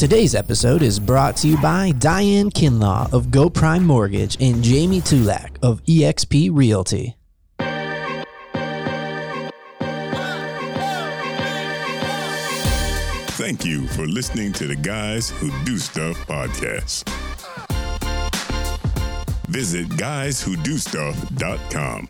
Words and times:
Today's 0.00 0.34
episode 0.34 0.80
is 0.80 0.96
brought 0.98 1.36
to 1.36 1.46
you 1.46 1.60
by 1.60 1.92
Diane 1.98 2.48
Kinlaw 2.48 3.12
of 3.12 3.30
Go 3.30 3.50
Prime 3.50 3.84
Mortgage 3.84 4.38
and 4.40 4.64
Jamie 4.64 5.02
Tulak 5.02 5.58
of 5.62 5.84
eXp 5.84 6.48
Realty. 6.50 7.18
Thank 13.36 13.66
you 13.66 13.86
for 13.88 14.06
listening 14.06 14.54
to 14.54 14.66
the 14.66 14.76
Guys 14.76 15.28
Who 15.28 15.50
Do 15.66 15.76
Stuff 15.76 16.16
podcast. 16.26 17.06
Visit 19.48 19.86
guyswhodostuff.com. 19.90 22.08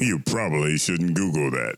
You 0.00 0.18
probably 0.26 0.76
shouldn't 0.78 1.14
Google 1.14 1.52
that. 1.52 1.76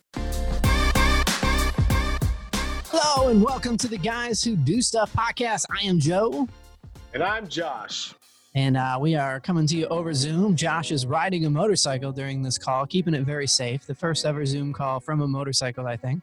Hello 2.98 3.28
and 3.28 3.42
welcome 3.42 3.76
to 3.76 3.88
the 3.88 3.98
Guys 3.98 4.42
Who 4.42 4.56
Do 4.56 4.80
Stuff 4.80 5.12
podcast. 5.12 5.66
I 5.70 5.84
am 5.84 6.00
Joe. 6.00 6.48
And 7.12 7.22
I'm 7.22 7.46
Josh. 7.46 8.14
And 8.54 8.74
uh, 8.74 8.96
we 8.98 9.14
are 9.14 9.38
coming 9.38 9.66
to 9.66 9.76
you 9.76 9.86
over 9.88 10.14
Zoom. 10.14 10.56
Josh 10.56 10.90
is 10.90 11.04
riding 11.04 11.44
a 11.44 11.50
motorcycle 11.50 12.10
during 12.10 12.40
this 12.40 12.56
call, 12.56 12.86
keeping 12.86 13.12
it 13.12 13.20
very 13.24 13.46
safe. 13.46 13.86
The 13.86 13.94
first 13.94 14.24
ever 14.24 14.46
Zoom 14.46 14.72
call 14.72 14.98
from 14.98 15.20
a 15.20 15.28
motorcycle, 15.28 15.86
I 15.86 15.98
think. 15.98 16.22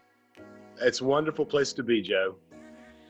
It's 0.82 1.00
a 1.00 1.06
wonderful 1.06 1.46
place 1.46 1.74
to 1.74 1.84
be, 1.84 2.02
Joe. 2.02 2.38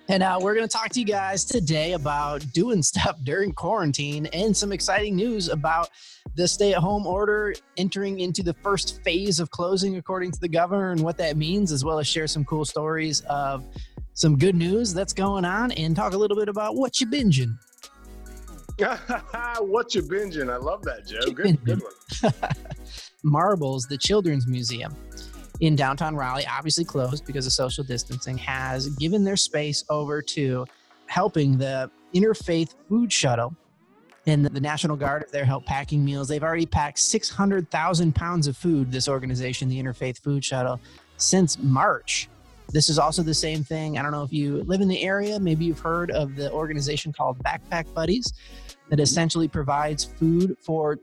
And 0.10 0.22
uh, 0.22 0.38
we're 0.42 0.54
going 0.54 0.68
to 0.68 0.72
talk 0.72 0.90
to 0.90 1.00
you 1.00 1.06
guys 1.06 1.46
today 1.46 1.94
about 1.94 2.46
doing 2.52 2.84
stuff 2.84 3.18
during 3.24 3.54
quarantine 3.54 4.26
and 4.28 4.56
some 4.56 4.72
exciting 4.72 5.16
news 5.16 5.48
about 5.48 5.90
the 6.36 6.48
stay 6.48 6.74
at 6.74 6.80
home 6.80 7.08
order 7.08 7.54
entering 7.78 8.20
into 8.20 8.44
the 8.44 8.54
first 8.56 9.02
phase 9.04 9.40
of 9.40 9.50
closing, 9.52 9.98
according 9.98 10.32
to 10.32 10.40
the 10.40 10.48
governor, 10.48 10.92
and 10.92 11.02
what 11.02 11.18
that 11.18 11.38
means, 11.38 11.72
as 11.72 11.86
well 11.86 12.00
as 12.00 12.08
share 12.08 12.28
some 12.28 12.44
cool 12.44 12.66
stories 12.66 13.22
of 13.22 13.66
some 14.14 14.38
good 14.38 14.56
news 14.56 14.94
that's 14.94 15.14
going 15.14 15.46
on 15.46 15.72
and 15.74 15.96
talk 15.96 16.14
a 16.14 16.18
little 16.18 16.38
bit 16.38 16.50
about 16.50 16.76
what 16.76 17.00
you 17.00 17.08
binging. 17.08 17.58
what 19.60 19.96
you 19.96 20.02
binging? 20.02 20.52
I 20.52 20.58
love 20.58 20.84
that, 20.84 21.08
Joe. 21.08 21.32
Good, 21.32 21.64
good 21.64 21.82
one. 22.22 22.34
Marbles, 23.24 23.86
the 23.86 23.98
Children's 23.98 24.48
Museum 24.48 24.96
in 25.60 25.76
downtown 25.76 26.16
Raleigh, 26.16 26.46
obviously 26.48 26.84
closed 26.84 27.26
because 27.26 27.46
of 27.46 27.54
social 27.54 27.84
distancing, 27.84 28.38
has 28.38 28.90
given 28.90 29.24
their 29.24 29.38
space 29.38 29.84
over 29.90 30.22
to 30.22 30.66
helping 31.08 31.58
the 31.58 31.90
Interfaith 32.14 32.76
Food 32.90 33.12
Shuttle 33.12 33.56
and 34.26 34.46
the 34.46 34.62
National 34.62 34.96
Guard 34.96 35.26
they're 35.32 35.46
help 35.46 35.66
packing 35.66 36.04
meals. 36.04 36.28
They've 36.28 36.44
already 36.44 36.66
packed 36.66 37.00
600,000 37.00 38.16
pounds 38.16 38.48
of 38.48 38.56
food, 38.56 38.92
this 38.92 39.08
organization, 39.08 39.68
the 39.68 39.82
Interfaith 39.82 40.20
Food 40.20 40.44
Shuttle, 40.44 40.80
since 41.18 41.58
March. 41.60 42.30
This 42.70 42.90
is 42.90 42.98
also 42.98 43.22
the 43.22 43.34
same 43.34 43.64
thing. 43.64 43.98
I 43.98 44.02
don't 44.02 44.12
know 44.12 44.24
if 44.24 44.32
you 44.32 44.64
live 44.64 44.82
in 44.82 44.88
the 44.88 45.04
area, 45.04 45.40
maybe 45.40 45.66
you've 45.66 45.80
heard 45.80 46.10
of 46.12 46.36
the 46.36 46.52
organization 46.52 47.12
called 47.12 47.38
Backpack 47.44 47.94
Buddies 47.94 48.34
that 48.90 49.00
essentially 49.00 49.48
provides 49.48 50.04
food 50.04 50.56
for 50.60 50.98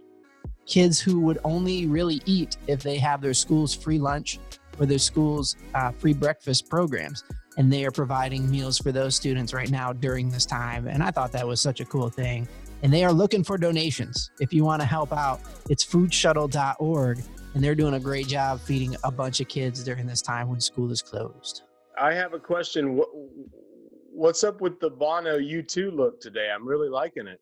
kids 0.70 1.00
who 1.00 1.20
would 1.20 1.38
only 1.44 1.86
really 1.86 2.22
eat 2.24 2.56
if 2.68 2.82
they 2.82 2.96
have 2.96 3.20
their 3.20 3.34
school's 3.34 3.74
free 3.74 3.98
lunch 3.98 4.38
or 4.78 4.86
their 4.86 4.98
school's 4.98 5.56
uh, 5.74 5.90
free 5.90 6.14
breakfast 6.14 6.70
programs. 6.70 7.24
And 7.58 7.70
they 7.70 7.84
are 7.84 7.90
providing 7.90 8.48
meals 8.48 8.78
for 8.78 8.92
those 8.92 9.16
students 9.16 9.52
right 9.52 9.70
now 9.70 9.92
during 9.92 10.30
this 10.30 10.46
time. 10.46 10.86
And 10.86 11.02
I 11.02 11.10
thought 11.10 11.32
that 11.32 11.46
was 11.46 11.60
such 11.60 11.80
a 11.80 11.84
cool 11.84 12.08
thing. 12.08 12.48
And 12.82 12.92
they 12.92 13.04
are 13.04 13.12
looking 13.12 13.44
for 13.44 13.58
donations. 13.58 14.30
If 14.40 14.54
you 14.54 14.64
want 14.64 14.80
to 14.80 14.86
help 14.86 15.12
out, 15.12 15.40
it's 15.68 15.84
foodshuttle.org. 15.84 17.20
And 17.52 17.62
they're 17.64 17.74
doing 17.74 17.94
a 17.94 18.00
great 18.00 18.28
job 18.28 18.60
feeding 18.60 18.96
a 19.02 19.10
bunch 19.10 19.40
of 19.40 19.48
kids 19.48 19.82
during 19.82 20.06
this 20.06 20.22
time 20.22 20.48
when 20.48 20.60
school 20.60 20.90
is 20.92 21.02
closed. 21.02 21.62
I 22.00 22.14
have 22.14 22.32
a 22.32 22.38
question. 22.38 23.02
What's 24.12 24.44
up 24.44 24.60
with 24.60 24.78
the 24.78 24.88
Bono 24.88 25.38
U2 25.38 25.92
look 25.92 26.20
today? 26.20 26.48
I'm 26.54 26.66
really 26.66 26.88
liking 26.88 27.26
it. 27.26 27.40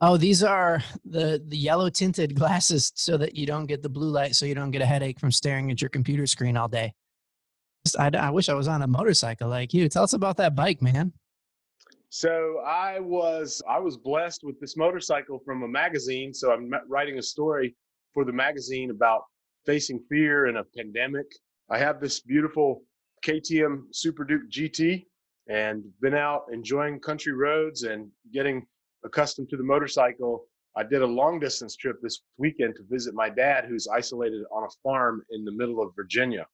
Oh, 0.00 0.18
these 0.18 0.42
are 0.42 0.82
the 1.04 1.42
the 1.46 1.56
yellow 1.56 1.88
tinted 1.88 2.34
glasses 2.34 2.92
so 2.94 3.16
that 3.16 3.34
you 3.34 3.46
don't 3.46 3.66
get 3.66 3.82
the 3.82 3.88
blue 3.88 4.10
light, 4.10 4.34
so 4.34 4.44
you 4.44 4.54
don't 4.54 4.70
get 4.70 4.82
a 4.82 4.86
headache 4.86 5.18
from 5.18 5.32
staring 5.32 5.70
at 5.70 5.80
your 5.80 5.88
computer 5.88 6.26
screen 6.26 6.56
all 6.56 6.68
day. 6.68 6.92
I, 7.98 8.10
I 8.14 8.30
wish 8.30 8.48
I 8.48 8.54
was 8.54 8.68
on 8.68 8.82
a 8.82 8.86
motorcycle 8.86 9.48
like 9.48 9.72
you. 9.72 9.88
Tell 9.88 10.02
us 10.02 10.12
about 10.12 10.36
that 10.38 10.54
bike, 10.54 10.82
man. 10.82 11.12
So 12.10 12.60
I 12.66 13.00
was 13.00 13.62
I 13.68 13.78
was 13.78 13.96
blessed 13.96 14.42
with 14.44 14.60
this 14.60 14.76
motorcycle 14.76 15.40
from 15.44 15.62
a 15.62 15.68
magazine. 15.68 16.34
So 16.34 16.52
I'm 16.52 16.70
writing 16.88 17.18
a 17.18 17.22
story 17.22 17.74
for 18.12 18.24
the 18.24 18.32
magazine 18.32 18.90
about 18.90 19.22
facing 19.64 20.00
fear 20.10 20.46
in 20.46 20.58
a 20.58 20.64
pandemic. 20.76 21.26
I 21.70 21.78
have 21.78 22.00
this 22.00 22.20
beautiful 22.20 22.82
KTM 23.24 23.84
Super 23.92 24.24
Duke 24.24 24.48
GT 24.50 25.06
and 25.48 25.84
been 26.00 26.14
out 26.14 26.44
enjoying 26.52 27.00
country 27.00 27.32
roads 27.32 27.82
and 27.84 28.08
getting 28.32 28.66
accustomed 29.04 29.48
to 29.50 29.56
the 29.56 29.62
motorcycle, 29.64 30.46
I 30.76 30.82
did 30.82 31.02
a 31.02 31.06
long 31.06 31.40
distance 31.40 31.74
trip 31.76 31.96
this 32.02 32.20
weekend 32.36 32.76
to 32.76 32.82
visit 32.90 33.14
my 33.14 33.30
dad, 33.30 33.64
who's 33.66 33.88
isolated 33.88 34.44
on 34.52 34.64
a 34.64 34.68
farm 34.82 35.22
in 35.30 35.44
the 35.44 35.52
middle 35.52 35.82
of 35.82 35.94
Virginia. 35.96 36.46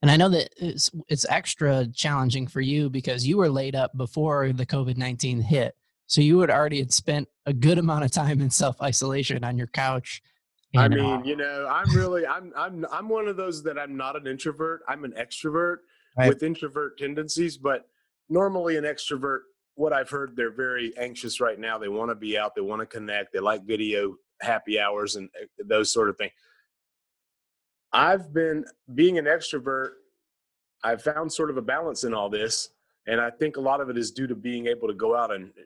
And 0.00 0.10
I 0.10 0.16
know 0.16 0.28
that 0.28 0.50
it's 0.56 0.90
it's 1.08 1.26
extra 1.28 1.86
challenging 1.92 2.46
for 2.46 2.60
you 2.60 2.88
because 2.88 3.26
you 3.26 3.36
were 3.36 3.48
laid 3.48 3.74
up 3.74 3.96
before 3.96 4.52
the 4.52 4.64
COVID 4.64 4.96
nineteen 4.96 5.40
hit, 5.40 5.74
so 6.06 6.20
you 6.20 6.38
had 6.38 6.50
already 6.50 6.78
had 6.78 6.92
spent 6.92 7.28
a 7.46 7.52
good 7.52 7.78
amount 7.78 8.04
of 8.04 8.12
time 8.12 8.40
in 8.40 8.48
self 8.48 8.80
isolation 8.80 9.42
on 9.42 9.58
your 9.58 9.66
couch. 9.66 10.22
And, 10.74 10.82
I 10.82 10.88
mean, 10.88 11.04
uh, 11.04 11.22
you 11.24 11.34
know, 11.34 11.66
I'm 11.68 11.92
really 11.96 12.24
I'm 12.26 12.52
I'm 12.56 12.86
I'm 12.92 13.08
one 13.08 13.26
of 13.26 13.36
those 13.36 13.64
that 13.64 13.76
I'm 13.76 13.96
not 13.96 14.14
an 14.14 14.28
introvert. 14.28 14.82
I'm 14.86 15.02
an 15.04 15.14
extrovert 15.18 15.78
right. 16.16 16.28
with 16.28 16.44
introvert 16.44 16.98
tendencies, 16.98 17.56
but 17.56 17.88
normally 18.28 18.76
an 18.76 18.84
extrovert 18.84 19.40
what 19.78 19.92
I've 19.92 20.10
heard, 20.10 20.34
they're 20.34 20.50
very 20.50 20.92
anxious 20.98 21.40
right 21.40 21.58
now. 21.58 21.78
They 21.78 21.88
want 21.88 22.10
to 22.10 22.16
be 22.16 22.36
out. 22.36 22.56
They 22.56 22.60
want 22.60 22.80
to 22.80 22.86
connect. 22.86 23.32
They 23.32 23.38
like 23.38 23.64
video 23.64 24.16
happy 24.40 24.80
hours 24.80 25.14
and 25.14 25.28
eh, 25.40 25.46
those 25.64 25.92
sort 25.92 26.08
of 26.08 26.16
things. 26.16 26.32
I've 27.92 28.34
been 28.34 28.64
being 28.94 29.18
an 29.18 29.26
extrovert. 29.26 29.90
I've 30.82 31.00
found 31.02 31.32
sort 31.32 31.48
of 31.48 31.58
a 31.58 31.62
balance 31.62 32.02
in 32.02 32.12
all 32.12 32.28
this, 32.28 32.70
and 33.06 33.20
I 33.20 33.30
think 33.30 33.56
a 33.56 33.60
lot 33.60 33.80
of 33.80 33.88
it 33.88 33.96
is 33.96 34.10
due 34.10 34.26
to 34.26 34.34
being 34.34 34.66
able 34.66 34.88
to 34.88 34.94
go 34.94 35.16
out 35.16 35.32
and 35.32 35.50
eh, 35.56 35.62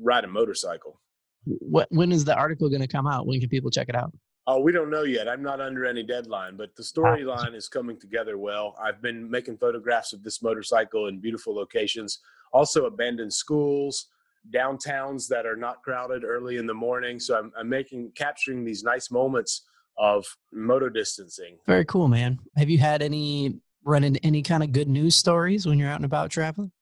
ride 0.00 0.24
a 0.24 0.28
motorcycle. 0.28 1.00
What 1.44 1.86
when 1.90 2.10
is 2.10 2.24
the 2.24 2.34
article 2.34 2.68
going 2.68 2.82
to 2.82 2.88
come 2.88 3.06
out? 3.06 3.26
When 3.26 3.38
can 3.38 3.48
people 3.48 3.70
check 3.70 3.88
it 3.88 3.94
out? 3.94 4.12
Oh, 4.48 4.60
we 4.60 4.72
don't 4.72 4.90
know 4.90 5.04
yet. 5.04 5.28
I'm 5.28 5.42
not 5.42 5.60
under 5.60 5.86
any 5.86 6.02
deadline, 6.02 6.56
but 6.56 6.74
the 6.74 6.82
ah. 6.82 7.00
storyline 7.00 7.54
is 7.54 7.68
coming 7.68 8.00
together 8.00 8.36
well. 8.36 8.76
I've 8.82 9.00
been 9.00 9.30
making 9.30 9.58
photographs 9.58 10.12
of 10.12 10.24
this 10.24 10.42
motorcycle 10.42 11.06
in 11.06 11.20
beautiful 11.20 11.54
locations 11.54 12.18
also 12.54 12.86
abandoned 12.86 13.32
schools, 13.32 14.06
downtowns 14.54 15.28
that 15.28 15.44
are 15.44 15.56
not 15.56 15.82
crowded 15.82 16.24
early 16.24 16.56
in 16.56 16.66
the 16.66 16.74
morning. 16.74 17.18
So 17.18 17.36
I'm, 17.36 17.52
I'm 17.58 17.68
making 17.68 18.12
capturing 18.14 18.64
these 18.64 18.82
nice 18.82 19.10
moments 19.10 19.66
of 19.98 20.24
moto 20.52 20.88
distancing. 20.88 21.58
Very 21.66 21.84
cool, 21.84 22.08
man. 22.08 22.38
Have 22.56 22.70
you 22.70 22.78
had 22.78 23.02
any 23.02 23.58
run 23.84 24.04
into 24.04 24.24
any 24.24 24.42
kind 24.42 24.62
of 24.62 24.72
good 24.72 24.88
news 24.88 25.16
stories 25.16 25.66
when 25.66 25.78
you're 25.78 25.88
out 25.88 25.96
and 25.96 26.04
about 26.04 26.30
traveling? 26.30 26.72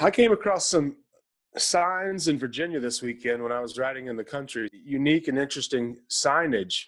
I 0.00 0.10
came 0.10 0.32
across 0.32 0.66
some 0.66 0.96
signs 1.56 2.28
in 2.28 2.38
Virginia 2.38 2.80
this 2.80 3.02
weekend 3.02 3.42
when 3.42 3.52
I 3.52 3.60
was 3.60 3.78
riding 3.78 4.06
in 4.06 4.16
the 4.16 4.24
country. 4.24 4.68
Unique 4.72 5.28
and 5.28 5.38
interesting 5.38 5.96
signage 6.08 6.84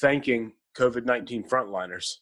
thanking 0.00 0.52
COVID 0.76 1.04
19 1.04 1.44
frontliners. 1.44 2.16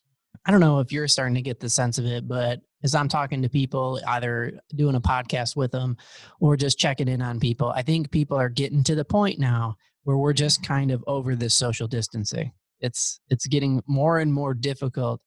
I 0.46 0.50
don't 0.50 0.60
know 0.60 0.80
if 0.80 0.92
you're 0.92 1.08
starting 1.08 1.34
to 1.34 1.42
get 1.42 1.60
the 1.60 1.68
sense 1.68 1.98
of 1.98 2.06
it, 2.06 2.26
but 2.26 2.60
as 2.82 2.94
I'm 2.94 3.08
talking 3.08 3.42
to 3.42 3.48
people, 3.48 4.00
either 4.06 4.60
doing 4.74 4.94
a 4.94 5.00
podcast 5.00 5.56
with 5.56 5.72
them 5.72 5.96
or 6.40 6.56
just 6.56 6.78
checking 6.78 7.08
in 7.08 7.22
on 7.22 7.40
people, 7.40 7.68
I 7.68 7.82
think 7.82 8.10
people 8.10 8.36
are 8.36 8.48
getting 8.48 8.82
to 8.84 8.94
the 8.94 9.04
point 9.04 9.38
now 9.38 9.76
where 10.04 10.16
we're 10.16 10.32
just 10.32 10.62
kind 10.62 10.90
of 10.90 11.04
over 11.06 11.36
this 11.36 11.54
social 11.54 11.86
distancing. 11.86 12.52
It's 12.80 13.20
it's 13.28 13.46
getting 13.46 13.82
more 13.86 14.18
and 14.18 14.32
more 14.32 14.54
difficult 14.54 15.20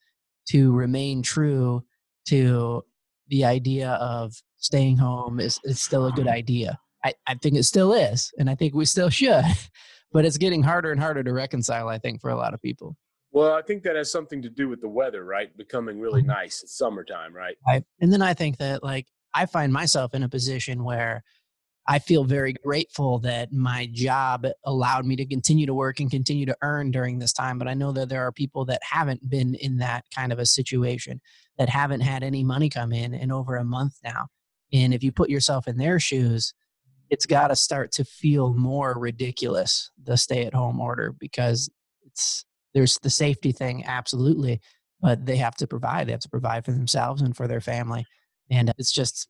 to 0.50 0.74
remain 0.74 1.22
true 1.22 1.84
to 2.28 2.84
the 3.28 3.46
idea 3.46 3.92
of 3.92 4.34
staying 4.58 4.98
home 4.98 5.40
is, 5.40 5.60
is 5.64 5.82
still 5.82 6.08
a 6.08 6.12
good 6.12 6.26
mm-hmm. 6.26 6.36
idea. 6.36 6.80
I, 7.06 7.14
I 7.28 7.36
think 7.36 7.56
it 7.56 7.64
still 7.64 7.94
is, 7.94 8.32
and 8.38 8.50
I 8.50 8.56
think 8.56 8.74
we 8.74 8.86
still 8.86 9.10
should, 9.12 9.44
but 10.12 10.26
it's 10.26 10.38
getting 10.38 10.64
harder 10.64 10.92
and 10.92 11.02
harder 11.02 11.24
to 11.24 11.34
reconcile, 11.34 11.90
I 11.90 12.00
think, 12.00 12.22
for 12.22 12.30
a 12.30 12.38
lot 12.38 12.54
of 12.54 12.62
people. 12.62 12.96
Well, 13.34 13.54
I 13.54 13.64
think 13.64 13.84
that 13.84 13.96
has 13.96 14.12
something 14.12 14.42
to 14.44 14.50
do 14.50 14.70
with 14.70 14.80
the 14.80 14.88
weather, 14.88 15.26
right? 15.26 15.56
Becoming 15.58 16.00
really 16.00 16.22
mm-hmm. 16.22 16.32
nice. 16.32 16.62
It's 16.64 16.78
summertime, 16.78 17.36
right? 17.36 17.58
Right. 17.68 17.84
And 18.00 18.14
then 18.14 18.22
I 18.22 18.36
think 18.36 18.58
that, 18.60 18.84
like, 18.84 19.08
I 19.34 19.48
find 19.48 19.74
myself 19.74 20.14
in 20.14 20.22
a 20.22 20.30
position 20.30 20.84
where 20.84 21.24
I 21.88 21.98
feel 22.00 22.24
very 22.24 22.54
grateful 22.54 23.18
that 23.20 23.52
my 23.52 23.90
job 23.92 24.46
allowed 24.64 25.06
me 25.06 25.16
to 25.18 25.26
continue 25.26 25.66
to 25.66 25.74
work 25.74 26.00
and 26.00 26.12
continue 26.12 26.46
to 26.46 26.56
earn 26.62 26.92
during 26.92 27.18
this 27.18 27.34
time. 27.34 27.58
But 27.58 27.68
I 27.68 27.74
know 27.74 27.92
that 27.92 28.08
there 28.08 28.26
are 28.26 28.32
people 28.32 28.66
that 28.66 28.82
haven't 28.84 29.28
been 29.30 29.56
in 29.56 29.78
that 29.78 30.06
kind 30.16 30.32
of 30.32 30.40
a 30.40 30.46
situation, 30.46 31.20
that 31.58 31.70
haven't 31.70 32.02
had 32.02 32.24
any 32.24 32.44
money 32.44 32.70
come 32.70 32.94
in 32.94 33.16
in 33.16 33.32
over 33.32 33.58
a 33.58 33.66
month 33.66 33.98
now. 34.04 34.28
And 34.72 34.94
if 34.94 35.04
you 35.04 35.12
put 35.12 35.30
yourself 35.30 35.68
in 35.68 35.78
their 35.78 36.00
shoes, 36.00 36.54
it's 37.10 37.26
got 37.26 37.48
to 37.48 37.56
start 37.56 37.92
to 37.94 38.06
feel 38.06 38.54
more 38.54 38.98
ridiculous, 38.98 39.92
the 40.02 40.18
stay 40.18 40.46
at 40.46 40.54
home 40.54 40.80
order, 40.80 41.14
because 41.20 41.70
it's 42.06 42.46
there's 42.74 42.98
the 43.00 43.10
safety 43.10 43.52
thing, 43.52 43.86
absolutely, 43.86 44.62
but 45.02 45.26
they 45.26 45.38
have 45.38 45.56
to 45.56 45.68
provide. 45.68 46.08
They 46.08 46.12
have 46.12 46.22
to 46.22 46.30
provide 46.30 46.66
for 46.66 46.72
themselves 46.72 47.22
and 47.22 47.36
for 47.36 47.48
their 47.48 47.62
family. 47.62 48.06
And 48.50 48.74
it's 48.78 48.92
just, 48.92 49.28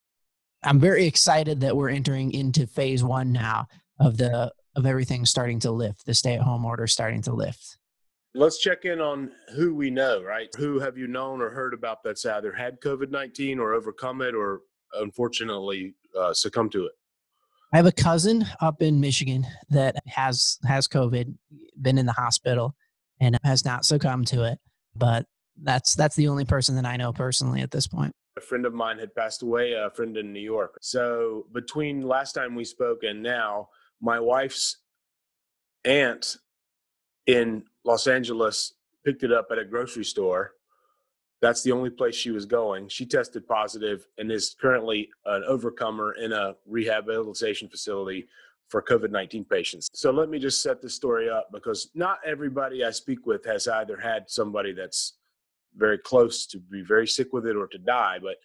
I'm 0.64 0.80
very 0.80 1.06
excited 1.06 1.62
that 1.62 1.76
we're 1.76 1.90
entering 1.90 2.32
into 2.32 2.68
phase 2.68 3.04
one 3.04 3.32
now 3.32 3.68
of 4.00 4.18
the 4.18 4.52
of 4.76 4.86
everything 4.88 5.24
starting 5.26 5.60
to 5.60 5.72
lift, 5.72 6.06
the 6.06 6.14
stay 6.16 6.34
at 6.34 6.42
home 6.42 6.66
order 6.66 6.88
starting 6.88 7.22
to 7.22 7.34
lift. 7.34 7.78
Let's 8.34 8.58
check 8.58 8.86
in 8.86 9.00
on 9.00 9.32
who 9.56 9.76
we 9.76 9.92
know, 9.92 10.24
right? 10.24 10.50
Who 10.58 10.80
have 10.80 10.98
you 10.98 11.06
known 11.06 11.42
or 11.42 11.52
heard 11.52 11.76
about 11.76 12.02
that's 12.04 12.26
either 12.26 12.52
had 12.52 12.82
COVID 12.82 13.12
19 13.12 13.60
or 13.60 13.74
overcome 13.74 14.22
it 14.22 14.34
or 14.34 14.62
unfortunately 14.94 15.94
uh, 16.20 16.34
succumbed 16.34 16.72
to 16.72 16.86
it? 16.86 16.94
I 17.72 17.78
have 17.78 17.86
a 17.86 17.92
cousin 17.92 18.46
up 18.62 18.82
in 18.82 19.00
Michigan 19.00 19.46
that 19.70 19.96
has 20.08 20.58
has 20.66 20.88
COVID, 20.88 21.36
been 21.82 21.98
in 21.98 22.06
the 22.06 22.14
hospital, 22.14 22.76
and 23.24 23.38
has 23.44 23.66
not 23.66 23.86
succumbed 23.86 24.28
to 24.28 24.44
it. 24.44 24.60
But 24.96 25.26
that's 25.62 25.96
that's 25.96 26.16
the 26.16 26.28
only 26.28 26.46
person 26.46 26.76
that 26.76 26.86
I 26.86 26.98
know 26.98 27.14
personally 27.14 27.62
at 27.62 27.72
this 27.72 27.88
point. 27.88 28.14
A 28.38 28.42
friend 28.42 28.66
of 28.66 28.74
mine 28.74 29.00
had 29.00 29.14
passed 29.14 29.44
away, 29.44 29.74
a 29.74 29.90
friend 29.92 30.18
in 30.18 30.34
New 30.34 30.40
York. 30.40 30.78
So 30.82 31.46
between 31.54 32.02
last 32.02 32.34
time 32.34 32.56
we 32.56 32.66
spoke 32.66 33.04
and 33.04 33.22
now, 33.22 33.70
my 34.02 34.20
wife's 34.20 34.78
aunt 35.86 36.38
in 37.28 37.64
Los 37.86 38.08
Angeles 38.08 38.74
picked 39.06 39.24
it 39.24 39.32
up 39.32 39.48
at 39.52 39.60
a 39.60 39.66
grocery 39.66 40.06
store. 40.06 40.54
That's 41.42 41.62
the 41.62 41.74
only 41.74 41.90
place 41.90 42.16
she 42.16 42.32
was 42.32 42.46
going. 42.46 42.88
She 42.88 43.06
tested 43.06 43.48
positive 43.48 44.08
and 44.18 44.32
is 44.32 44.56
currently 44.60 45.10
an 45.26 45.44
overcomer 45.46 46.14
in 46.14 46.32
a 46.32 46.56
rehabilitation 46.66 47.68
facility 47.68 48.28
for 48.74 48.82
COVID 48.82 49.12
19 49.12 49.46
patients. 49.46 49.88
So 49.94 50.10
let 50.10 50.30
me 50.30 50.40
just 50.40 50.64
set 50.64 50.82
this 50.82 50.96
story 50.96 51.30
up 51.30 51.50
because 51.54 51.92
not 51.94 52.18
everybody 52.26 52.84
I 52.84 52.90
speak 52.90 53.28
with 53.28 53.46
has 53.46 53.68
either 53.68 54.00
had 54.00 54.24
somebody 54.28 54.74
that's 54.74 55.18
very 55.76 56.00
close 56.00 56.48
to 56.48 56.58
be 56.58 56.82
very 56.82 57.08
sick 57.08 57.34
with 57.34 57.46
it 57.46 57.56
or 57.56 57.68
to 57.68 57.78
die. 57.78 58.18
But 58.20 58.38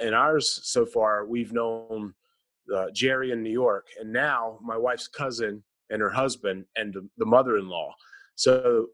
in 0.00 0.14
ours 0.14 0.60
so 0.62 0.86
far, 0.86 1.26
we've 1.26 1.52
known 1.52 2.14
uh, 2.72 2.92
Jerry 2.94 3.32
in 3.32 3.42
New 3.42 3.50
York, 3.50 3.88
and 4.00 4.12
now 4.12 4.60
my 4.62 4.76
wife's 4.76 5.08
cousin 5.08 5.64
and 5.90 6.00
her 6.00 6.10
husband 6.10 6.66
and 6.76 6.94
the, 6.94 7.08
the 7.18 7.26
mother 7.26 7.58
in 7.58 7.68
law. 7.68 7.92
So 8.36 8.86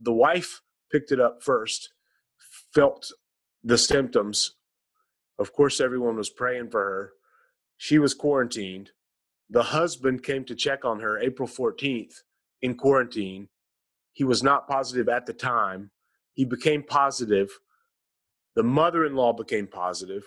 the 0.00 0.12
wife 0.12 0.60
picked 0.92 1.10
it 1.10 1.18
up 1.18 1.42
first, 1.42 1.92
felt 2.72 3.10
the 3.64 3.78
symptoms. 3.78 4.52
Of 5.40 5.52
course, 5.52 5.80
everyone 5.80 6.16
was 6.16 6.30
praying 6.30 6.70
for 6.70 6.84
her. 6.84 7.12
She 7.78 7.98
was 7.98 8.14
quarantined. 8.14 8.92
The 9.50 9.62
husband 9.62 10.22
came 10.22 10.44
to 10.44 10.54
check 10.54 10.84
on 10.84 11.00
her 11.00 11.18
April 11.18 11.48
14th 11.48 12.22
in 12.62 12.74
quarantine. 12.74 13.48
He 14.12 14.24
was 14.24 14.42
not 14.42 14.68
positive 14.68 15.08
at 15.08 15.26
the 15.26 15.32
time. 15.32 15.90
He 16.32 16.44
became 16.44 16.82
positive. 16.82 17.50
The 18.56 18.62
mother 18.62 19.04
in 19.04 19.14
law 19.14 19.32
became 19.32 19.66
positive. 19.66 20.24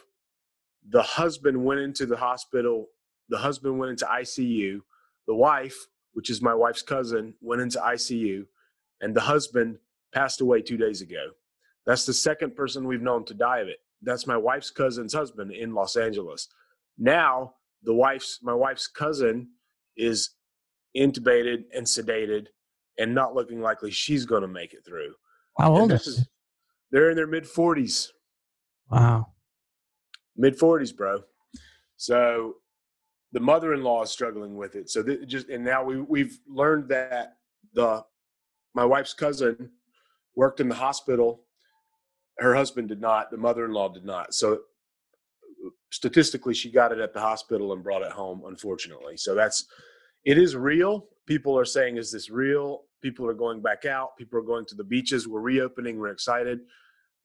The 0.89 1.01
husband 1.01 1.65
went 1.65 1.81
into 1.81 2.05
the 2.05 2.17
hospital. 2.17 2.87
The 3.29 3.37
husband 3.37 3.79
went 3.79 3.91
into 3.91 4.05
ICU. 4.05 4.79
The 5.27 5.35
wife 5.35 5.87
which 6.17 6.31
is 6.31 6.41
my 6.41 6.55
wife's 6.55 6.81
cousin, 6.81 7.35
went 7.41 7.61
into 7.61 7.77
ICU, 7.77 8.43
and 9.01 9.15
the 9.15 9.21
husband 9.21 9.77
passed 10.11 10.41
away 10.41 10.59
two 10.59 10.75
days 10.75 10.99
ago. 10.99 11.29
That's 11.85 12.07
the 12.07 12.13
second 12.13 12.55
person 12.55 12.87
we've 12.87 13.03
known 13.03 13.23
to 13.25 13.35
die 13.35 13.59
of 13.59 13.67
it. 13.67 13.77
That's 14.01 14.25
my 14.25 14.35
wife's 14.35 14.71
cousin's 14.71 15.13
husband 15.13 15.51
in 15.51 15.75
Los 15.75 15.95
Angeles. 15.95 16.47
Now, 16.97 17.53
the 17.87 17.93
wife's 17.93 18.39
my 18.43 18.53
wife's 18.53 18.85
cousin 18.85 19.47
is 19.95 20.31
intubated 20.95 21.63
and 21.73 21.85
sedated 21.85 22.47
and 22.99 23.15
not 23.15 23.33
looking 23.33 23.61
likely 23.61 23.89
she's 23.89 24.25
going 24.25 24.41
to 24.41 24.47
make 24.47 24.73
it 24.73 24.83
through. 24.85 25.13
How 25.57 25.73
old 25.73 25.93
is, 25.93 26.05
is 26.05 26.27
They're 26.91 27.09
in 27.09 27.15
their 27.15 27.27
mid 27.27 27.45
40s. 27.45 28.09
Wow. 28.91 29.27
Mid 30.35 30.59
40s, 30.59 30.95
bro. 30.95 31.23
So 31.95 32.55
the 33.31 33.39
mother-in-law 33.39 34.03
is 34.03 34.11
struggling 34.11 34.57
with 34.57 34.75
it. 34.75 34.89
So 34.89 35.01
just 35.25 35.47
and 35.47 35.63
now 35.63 35.83
we 35.83 36.01
we've 36.01 36.37
learned 36.45 36.89
that 36.89 37.37
the 37.73 38.03
my 38.75 38.83
wife's 38.83 39.13
cousin 39.13 39.71
worked 40.35 40.59
in 40.59 40.67
the 40.67 40.75
hospital. 40.75 41.43
Her 42.37 42.53
husband 42.53 42.89
did 42.89 42.99
not. 42.99 43.31
The 43.31 43.37
mother-in-law 43.37 43.93
did 43.93 44.05
not. 44.05 44.33
So 44.33 44.59
statistically, 45.91 46.53
she 46.53 46.71
got 46.71 46.91
it 46.91 46.99
at 46.99 47.13
the 47.13 47.19
hospital 47.19 47.73
and 47.73 47.83
brought 47.83 48.01
it 48.01 48.11
home. 48.11 48.43
Unfortunately, 48.47 49.17
so 49.17 49.35
that's 49.35 49.65
it 50.25 50.37
is 50.37 50.55
real. 50.55 51.07
People 51.25 51.57
are 51.57 51.65
saying, 51.65 51.97
"Is 51.97 52.11
this 52.11 52.29
real?" 52.29 52.83
People 53.01 53.27
are 53.27 53.33
going 53.33 53.61
back 53.61 53.85
out. 53.85 54.17
People 54.17 54.39
are 54.39 54.43
going 54.43 54.65
to 54.65 54.75
the 54.75 54.83
beaches. 54.83 55.27
We're 55.27 55.41
reopening. 55.41 55.99
We're 55.99 56.07
excited, 56.09 56.59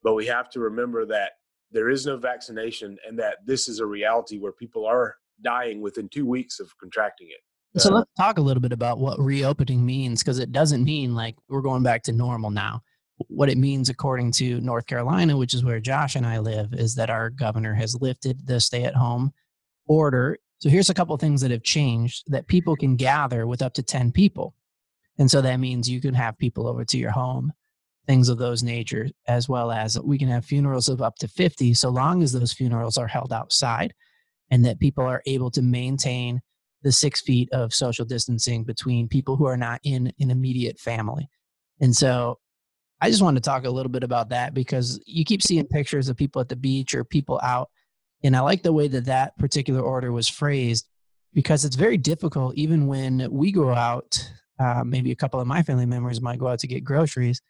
but 0.03 0.13
we 0.13 0.25
have 0.27 0.49
to 0.51 0.59
remember 0.59 1.05
that 1.07 1.31
there 1.71 1.89
is 1.89 2.05
no 2.05 2.17
vaccination 2.17 2.97
and 3.07 3.17
that 3.19 3.37
this 3.45 3.67
is 3.67 3.79
a 3.79 3.85
reality 3.85 4.37
where 4.37 4.51
people 4.51 4.85
are 4.85 5.15
dying 5.43 5.81
within 5.81 6.07
two 6.09 6.25
weeks 6.25 6.59
of 6.59 6.71
contracting 6.79 7.27
it. 7.29 7.81
So 7.81 7.91
let's 7.91 8.09
talk 8.15 8.37
a 8.37 8.41
little 8.41 8.61
bit 8.61 8.71
about 8.71 8.99
what 8.99 9.19
reopening 9.19 9.83
means 9.83 10.21
because 10.21 10.37
it 10.37 10.51
doesn't 10.51 10.83
mean 10.83 11.15
like 11.15 11.35
we're 11.49 11.61
going 11.61 11.81
back 11.81 12.03
to 12.03 12.11
normal 12.11 12.51
now. 12.51 12.83
What 13.27 13.49
it 13.49 13.57
means, 13.57 13.89
according 13.89 14.31
to 14.33 14.59
North 14.61 14.87
Carolina, 14.87 15.37
which 15.37 15.53
is 15.53 15.63
where 15.63 15.79
Josh 15.79 16.15
and 16.15 16.25
I 16.25 16.39
live, 16.39 16.73
is 16.73 16.95
that 16.95 17.09
our 17.09 17.29
governor 17.29 17.73
has 17.73 17.99
lifted 17.99 18.47
the 18.47 18.59
stay 18.59 18.83
at 18.83 18.95
home 18.95 19.33
order. 19.87 20.37
So 20.59 20.69
here's 20.69 20.89
a 20.89 20.93
couple 20.93 21.15
things 21.17 21.41
that 21.41 21.51
have 21.51 21.63
changed 21.63 22.23
that 22.27 22.47
people 22.47 22.75
can 22.75 22.95
gather 22.95 23.45
with 23.45 23.61
up 23.61 23.73
to 23.75 23.83
10 23.83 24.11
people. 24.11 24.55
And 25.17 25.29
so 25.29 25.41
that 25.41 25.59
means 25.59 25.89
you 25.89 26.01
can 26.01 26.13
have 26.13 26.37
people 26.37 26.67
over 26.67 26.85
to 26.85 26.97
your 26.97 27.11
home, 27.11 27.53
things 28.07 28.29
of 28.29 28.37
those 28.37 28.63
nature, 28.63 29.09
as 29.27 29.47
well 29.47 29.71
as 29.71 29.99
we 29.99 30.17
can 30.17 30.29
have 30.29 30.45
funerals 30.45 30.89
of 30.89 31.01
up 31.01 31.15
to 31.17 31.27
50, 31.27 31.73
so 31.73 31.89
long 31.89 32.23
as 32.23 32.31
those 32.31 32.53
funerals 32.53 32.97
are 32.97 33.07
held 33.07 33.31
outside 33.31 33.93
and 34.49 34.65
that 34.65 34.79
people 34.79 35.03
are 35.03 35.21
able 35.25 35.51
to 35.51 35.61
maintain 35.61 36.41
the 36.83 36.91
six 36.91 37.21
feet 37.21 37.49
of 37.51 37.73
social 37.73 38.05
distancing 38.05 38.63
between 38.63 39.07
people 39.07 39.35
who 39.35 39.45
are 39.45 39.57
not 39.57 39.79
in 39.83 40.11
an 40.19 40.31
immediate 40.31 40.79
family. 40.79 41.29
And 41.79 41.95
so 41.95 42.39
I 43.01 43.09
just 43.09 43.21
wanted 43.21 43.43
to 43.43 43.49
talk 43.49 43.65
a 43.65 43.69
little 43.69 43.91
bit 43.91 44.03
about 44.03 44.29
that 44.29 44.53
because 44.53 45.01
you 45.05 45.25
keep 45.25 45.41
seeing 45.41 45.67
pictures 45.67 46.09
of 46.09 46.15
people 46.15 46.41
at 46.41 46.49
the 46.49 46.55
beach 46.55 46.95
or 46.95 47.03
people 47.03 47.39
out. 47.43 47.69
And 48.23 48.35
I 48.35 48.39
like 48.39 48.63
the 48.63 48.71
way 48.71 48.87
that 48.87 49.05
that 49.05 49.37
particular 49.37 49.81
order 49.81 50.11
was 50.11 50.29
phrased 50.29 50.87
because 51.33 51.65
it's 51.65 51.75
very 51.75 51.97
difficult, 51.97 52.55
even 52.55 52.87
when 52.87 53.27
we 53.31 53.51
go 53.51 53.73
out, 53.73 54.31
uh, 54.59 54.83
maybe 54.85 55.11
a 55.11 55.15
couple 55.15 55.39
of 55.39 55.47
my 55.47 55.63
family 55.63 55.85
members 55.85 56.21
might 56.21 56.39
go 56.39 56.47
out 56.47 56.59
to 56.59 56.67
get 56.67 56.83
groceries. 56.83 57.41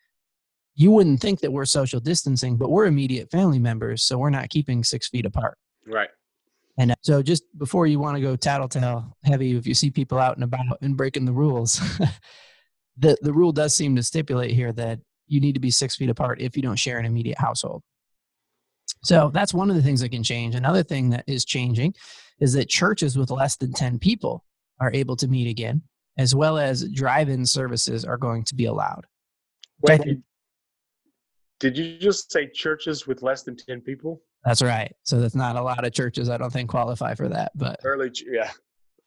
You 0.75 0.89
wouldn't 0.89 1.19
think 1.19 1.41
that 1.41 1.51
we're 1.51 1.65
social 1.65 1.99
distancing, 1.99 2.57
but 2.57 2.71
we're 2.71 2.85
immediate 2.85 3.29
family 3.29 3.59
members. 3.59 4.03
So 4.03 4.17
we're 4.17 4.31
not 4.31 4.49
keeping 4.49 4.83
six 4.83 5.07
feet 5.09 5.25
apart. 5.25 5.57
Right. 5.85 6.09
And 6.77 6.91
uh, 6.91 6.95
so, 7.01 7.21
just 7.21 7.43
before 7.57 7.85
you 7.85 7.99
want 7.99 8.15
to 8.15 8.21
go 8.21 8.35
tattletale 8.35 9.15
heavy, 9.23 9.55
if 9.55 9.67
you 9.67 9.73
see 9.73 9.91
people 9.91 10.17
out 10.17 10.35
and 10.35 10.43
about 10.43 10.81
and 10.81 10.97
breaking 10.97 11.25
the 11.25 11.31
rules, 11.31 11.79
the 12.97 13.15
the 13.21 13.33
rule 13.33 13.51
does 13.51 13.75
seem 13.75 13.95
to 13.95 14.03
stipulate 14.03 14.51
here 14.51 14.71
that 14.73 14.99
you 15.27 15.39
need 15.39 15.53
to 15.53 15.59
be 15.59 15.71
six 15.71 15.95
feet 15.95 16.09
apart 16.09 16.41
if 16.41 16.55
you 16.55 16.63
don't 16.63 16.77
share 16.77 16.99
an 16.99 17.05
immediate 17.05 17.37
household. 17.37 17.83
So 19.03 19.31
that's 19.33 19.53
one 19.53 19.69
of 19.69 19.75
the 19.75 19.81
things 19.81 20.01
that 20.01 20.09
can 20.09 20.23
change. 20.23 20.55
Another 20.55 20.83
thing 20.83 21.09
that 21.09 21.23
is 21.27 21.45
changing 21.45 21.93
is 22.39 22.53
that 22.53 22.69
churches 22.69 23.17
with 23.17 23.31
less 23.31 23.55
than 23.55 23.73
ten 23.73 23.99
people 23.99 24.45
are 24.79 24.91
able 24.93 25.15
to 25.17 25.27
meet 25.27 25.47
again, 25.47 25.81
as 26.17 26.33
well 26.35 26.57
as 26.57 26.87
drive-in 26.89 27.45
services 27.45 28.05
are 28.05 28.17
going 28.17 28.43
to 28.43 28.55
be 28.55 28.65
allowed. 28.65 29.05
Wait, 29.81 30.01
did 31.59 31.77
you 31.77 31.97
just 31.97 32.31
say 32.31 32.47
churches 32.47 33.07
with 33.07 33.21
less 33.21 33.43
than 33.43 33.55
ten 33.55 33.81
people? 33.81 34.21
That's 34.43 34.61
right. 34.61 34.93
So 35.03 35.19
that's 35.21 35.35
not 35.35 35.55
a 35.55 35.61
lot 35.61 35.85
of 35.85 35.93
churches. 35.93 36.29
I 36.29 36.37
don't 36.37 36.51
think 36.51 36.69
qualify 36.69 37.15
for 37.15 37.29
that. 37.29 37.51
But 37.55 37.79
early, 37.83 38.11
yeah. 38.25 38.51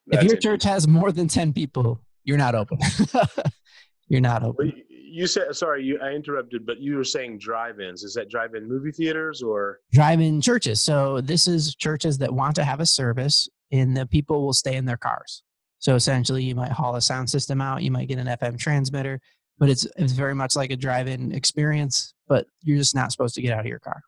If 0.09 0.23
your 0.23 0.37
church 0.37 0.63
has 0.65 0.87
more 0.87 1.13
than 1.13 1.29
ten 1.29 1.53
people, 1.53 2.01
you're 2.25 2.39
not 2.39 2.55
open. 2.55 2.79
you're 4.09 4.21
not 4.21 4.43
open. 4.43 4.83
You 5.17 5.27
said 5.27 5.57
sorry. 5.57 5.83
You, 5.83 5.99
I 6.03 6.11
interrupted, 6.11 6.67
but 6.67 6.79
you 6.79 6.95
were 6.95 7.03
saying 7.03 7.39
drive-ins. 7.39 8.05
Is 8.05 8.13
that 8.15 8.29
drive-in 8.29 8.69
movie 8.69 8.93
theaters 8.93 9.43
or 9.43 9.81
drive-in 9.91 10.43
churches? 10.43 10.79
So 10.83 11.23
this 11.23 11.49
is 11.49 11.75
churches 11.75 12.19
that 12.19 12.31
want 12.31 12.55
to 12.57 12.65
have 12.65 12.81
a 12.81 12.87
service, 12.87 13.49
and 13.73 13.97
the 13.97 14.05
people 14.05 14.45
will 14.45 14.53
stay 14.53 14.77
in 14.77 14.85
their 14.85 14.99
cars. 14.99 15.43
So 15.79 15.95
essentially, 15.95 16.45
you 16.45 16.55
might 16.55 16.71
haul 16.71 16.97
a 16.97 17.01
sound 17.01 17.31
system 17.31 17.63
out. 17.63 17.83
You 17.83 17.91
might 17.91 18.09
get 18.09 18.19
an 18.19 18.27
FM 18.27 18.59
transmitter, 18.59 19.19
but 19.59 19.71
it's 19.71 19.87
it's 19.97 20.13
very 20.13 20.35
much 20.35 20.55
like 20.55 20.71
a 20.71 20.77
drive-in 20.77 21.33
experience. 21.33 22.13
But 22.29 22.47
you're 22.63 22.77
just 22.77 22.95
not 22.95 23.11
supposed 23.11 23.37
to 23.37 23.41
get 23.41 23.55
out 23.55 23.61
of 23.61 23.67
your 23.67 23.79
car. 23.79 24.03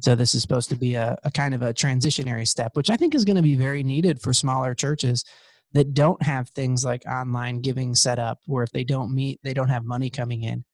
So 0.00 0.14
this 0.14 0.34
is 0.34 0.42
supposed 0.42 0.68
to 0.68 0.76
be 0.76 0.94
a, 0.96 1.16
a 1.24 1.30
kind 1.30 1.54
of 1.54 1.62
a 1.62 1.72
transitionary 1.72 2.46
step, 2.46 2.76
which 2.76 2.90
I 2.90 2.98
think 2.98 3.14
is 3.14 3.24
going 3.24 3.36
to 3.36 3.42
be 3.42 3.56
very 3.56 3.82
needed 3.82 4.20
for 4.20 4.34
smaller 4.34 4.74
churches 4.74 5.24
that 5.72 5.94
don't 5.94 6.22
have 6.22 6.48
things 6.50 6.84
like 6.84 7.04
online 7.06 7.60
giving 7.60 7.94
set 7.94 8.18
up, 8.18 8.38
where 8.46 8.62
if 8.62 8.70
they 8.70 8.84
don't 8.84 9.14
meet, 9.14 9.40
they 9.42 9.54
don't 9.54 9.68
have 9.68 9.84
money 9.84 10.10
coming 10.10 10.42
in. 10.42 10.64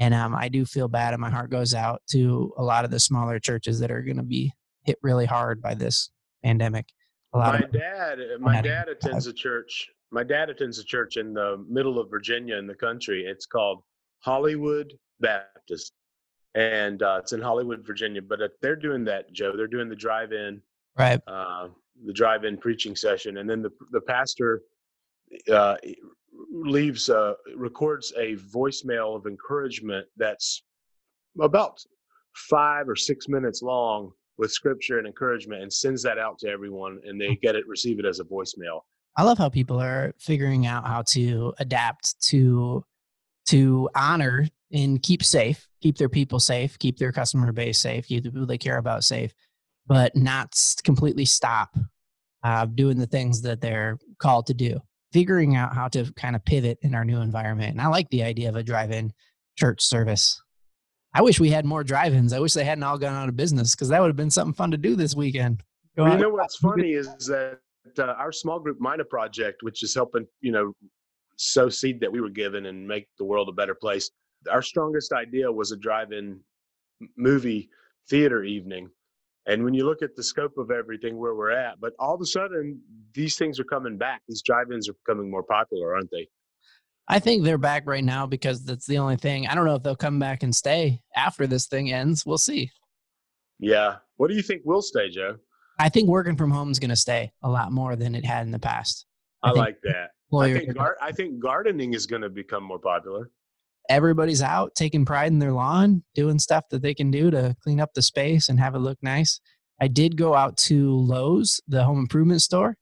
And 0.00 0.14
um, 0.14 0.34
I 0.34 0.48
do 0.48 0.64
feel 0.64 0.88
bad, 0.88 1.14
and 1.14 1.20
my 1.20 1.30
heart 1.30 1.50
goes 1.50 1.74
out 1.74 2.02
to 2.10 2.52
a 2.56 2.62
lot 2.62 2.84
of 2.84 2.90
the 2.90 3.00
smaller 3.00 3.38
churches 3.38 3.80
that 3.80 3.90
are 3.90 4.02
going 4.02 4.16
to 4.16 4.22
be 4.22 4.52
hit 4.84 4.98
really 5.02 5.26
hard 5.26 5.60
by 5.60 5.74
this 5.74 6.10
pandemic. 6.44 6.86
A 7.34 7.38
lot 7.38 7.60
my 7.60 7.66
of, 7.66 7.72
dad, 7.72 8.18
my 8.40 8.60
dad 8.60 8.88
attends 8.88 9.26
a 9.26 9.32
church. 9.32 9.88
My 10.10 10.24
dad 10.24 10.48
attends 10.48 10.78
a 10.78 10.84
church 10.84 11.16
in 11.16 11.34
the 11.34 11.62
middle 11.68 11.98
of 11.98 12.10
Virginia 12.10 12.56
in 12.56 12.66
the 12.66 12.74
country. 12.74 13.24
It's 13.26 13.44
called 13.44 13.82
Hollywood 14.20 14.94
Baptist 15.20 15.92
and 16.54 17.02
uh, 17.02 17.18
it's 17.20 17.32
in 17.32 17.40
Hollywood, 17.40 17.86
Virginia. 17.86 18.22
But 18.22 18.42
uh, 18.42 18.48
they're 18.60 18.76
doing 18.76 19.04
that, 19.04 19.32
Joe. 19.32 19.56
They're 19.56 19.66
doing 19.66 19.88
the 19.88 19.96
drive-in, 19.96 20.60
right? 20.96 21.20
Uh, 21.26 21.68
the 22.04 22.12
drive-in 22.12 22.56
preaching 22.56 22.96
session, 22.96 23.38
and 23.38 23.48
then 23.48 23.62
the 23.62 23.70
the 23.90 24.00
pastor 24.00 24.62
uh, 25.52 25.76
leaves 26.50 27.10
uh, 27.10 27.34
records 27.56 28.12
a 28.16 28.36
voicemail 28.36 29.16
of 29.16 29.26
encouragement 29.26 30.06
that's 30.16 30.62
about 31.40 31.78
five 32.34 32.88
or 32.88 32.96
six 32.96 33.28
minutes 33.28 33.62
long 33.62 34.12
with 34.36 34.52
scripture 34.52 34.98
and 34.98 35.06
encouragement, 35.06 35.62
and 35.62 35.72
sends 35.72 36.02
that 36.02 36.18
out 36.18 36.38
to 36.38 36.48
everyone, 36.48 37.00
and 37.04 37.20
they 37.20 37.34
get 37.36 37.56
it, 37.56 37.66
receive 37.66 37.98
it 37.98 38.04
as 38.04 38.20
a 38.20 38.24
voicemail. 38.24 38.80
I 39.16 39.24
love 39.24 39.38
how 39.38 39.48
people 39.48 39.80
are 39.80 40.14
figuring 40.18 40.66
out 40.66 40.86
how 40.86 41.02
to 41.08 41.52
adapt 41.58 42.20
to 42.28 42.84
to 43.46 43.88
honor 43.96 44.46
and 44.72 45.02
keep 45.02 45.24
safe, 45.24 45.66
keep 45.80 45.96
their 45.96 46.08
people 46.10 46.38
safe, 46.38 46.78
keep 46.78 46.98
their 46.98 47.10
customer 47.10 47.50
base 47.50 47.78
safe, 47.78 48.06
keep 48.06 48.22
the 48.22 48.30
people 48.30 48.46
they 48.46 48.58
care 48.58 48.76
about 48.76 49.02
safe, 49.02 49.32
but 49.88 50.14
not 50.14 50.54
completely 50.84 51.24
stop 51.24 51.70
uh, 52.44 52.66
doing 52.66 52.98
the 52.98 53.06
things 53.06 53.42
that 53.42 53.60
they're 53.60 53.98
called 54.18 54.46
to 54.46 54.54
do. 54.54 54.78
Figuring 55.12 55.56
out 55.56 55.74
how 55.74 55.88
to 55.88 56.12
kind 56.14 56.36
of 56.36 56.44
pivot 56.44 56.78
in 56.82 56.94
our 56.94 57.04
new 57.04 57.20
environment. 57.20 57.72
And 57.72 57.80
I 57.80 57.86
like 57.86 58.08
the 58.10 58.22
idea 58.22 58.50
of 58.50 58.56
a 58.56 58.62
drive-in 58.62 59.12
church 59.56 59.82
service. 59.82 60.40
I 61.14 61.22
wish 61.22 61.40
we 61.40 61.48
had 61.48 61.64
more 61.64 61.82
drive-ins. 61.82 62.34
I 62.34 62.38
wish 62.38 62.52
they 62.52 62.64
hadn't 62.64 62.84
all 62.84 62.98
gone 62.98 63.14
out 63.14 63.30
of 63.30 63.36
business 63.36 63.74
because 63.74 63.88
that 63.88 64.00
would 64.00 64.08
have 64.08 64.16
been 64.16 64.30
something 64.30 64.54
fun 64.54 64.70
to 64.70 64.76
do 64.76 64.94
this 64.94 65.16
weekend. 65.16 65.62
Well, 65.96 66.12
you 66.12 66.18
know 66.18 66.28
what's 66.28 66.56
funny 66.58 66.92
is 66.92 67.08
that 67.26 67.58
uh, 67.98 68.02
our 68.02 68.32
small 68.32 68.60
group 68.60 68.78
Mina 68.80 69.04
project, 69.04 69.62
which 69.62 69.82
is 69.82 69.94
helping 69.94 70.26
you 70.42 70.52
know 70.52 70.72
sow 71.36 71.68
seed 71.68 72.00
that 72.00 72.12
we 72.12 72.20
were 72.20 72.28
given 72.28 72.66
and 72.66 72.86
make 72.86 73.08
the 73.16 73.24
world 73.24 73.48
a 73.48 73.52
better 73.52 73.74
place. 73.74 74.10
Our 74.50 74.62
strongest 74.62 75.12
idea 75.12 75.50
was 75.50 75.72
a 75.72 75.76
drive-in 75.76 76.40
movie 77.16 77.70
theater 78.08 78.44
evening. 78.44 78.90
And 79.48 79.64
when 79.64 79.72
you 79.74 79.86
look 79.86 80.02
at 80.02 80.14
the 80.14 80.22
scope 80.22 80.58
of 80.58 80.70
everything 80.70 81.16
where 81.16 81.34
we're 81.34 81.50
at, 81.50 81.80
but 81.80 81.94
all 81.98 82.14
of 82.14 82.20
a 82.20 82.26
sudden 82.26 82.80
these 83.14 83.36
things 83.36 83.58
are 83.58 83.64
coming 83.64 83.96
back. 83.96 84.20
These 84.28 84.42
drive-ins 84.42 84.88
are 84.88 84.94
becoming 85.04 85.30
more 85.30 85.42
popular, 85.42 85.94
aren't 85.94 86.10
they? 86.10 86.28
I 87.08 87.18
think 87.18 87.42
they're 87.42 87.56
back 87.56 87.84
right 87.86 88.04
now 88.04 88.26
because 88.26 88.62
that's 88.62 88.86
the 88.86 88.98
only 88.98 89.16
thing. 89.16 89.46
I 89.46 89.54
don't 89.54 89.64
know 89.64 89.76
if 89.76 89.82
they'll 89.82 89.96
come 89.96 90.18
back 90.18 90.42
and 90.42 90.54
stay 90.54 91.00
after 91.16 91.46
this 91.46 91.66
thing 91.66 91.90
ends. 91.90 92.26
We'll 92.26 92.36
see. 92.36 92.70
Yeah. 93.58 93.96
What 94.18 94.28
do 94.28 94.36
you 94.36 94.42
think 94.42 94.62
will 94.66 94.82
stay, 94.82 95.08
Joe? 95.08 95.36
I 95.78 95.88
think 95.88 96.08
working 96.08 96.36
from 96.36 96.50
home 96.50 96.70
is 96.70 96.78
going 96.78 96.90
to 96.90 96.96
stay 96.96 97.32
a 97.42 97.48
lot 97.48 97.72
more 97.72 97.96
than 97.96 98.14
it 98.14 98.26
had 98.26 98.44
in 98.44 98.52
the 98.52 98.58
past. 98.58 99.06
I, 99.42 99.50
I 99.50 99.52
like 99.52 99.78
that. 99.84 100.10
I 100.36 100.52
think, 100.52 100.74
gar- 100.74 100.98
I 101.00 101.12
think 101.12 101.38
gardening 101.40 101.94
is 101.94 102.06
going 102.06 102.20
to 102.20 102.28
become 102.28 102.62
more 102.62 102.78
popular. 102.78 103.30
Everybody's 103.88 104.42
out 104.42 104.74
taking 104.74 105.04
pride 105.04 105.32
in 105.32 105.38
their 105.38 105.52
lawn, 105.52 106.02
doing 106.14 106.38
stuff 106.38 106.64
that 106.70 106.82
they 106.82 106.94
can 106.94 107.10
do 107.10 107.30
to 107.30 107.56
clean 107.62 107.80
up 107.80 107.94
the 107.94 108.02
space 108.02 108.48
and 108.48 108.60
have 108.60 108.74
it 108.74 108.80
look 108.80 108.98
nice. 109.02 109.40
I 109.80 109.88
did 109.88 110.16
go 110.16 110.34
out 110.34 110.56
to 110.58 110.94
Lowe's, 110.94 111.60
the 111.68 111.84
home 111.84 112.00
improvement 112.00 112.42
store, 112.42 112.76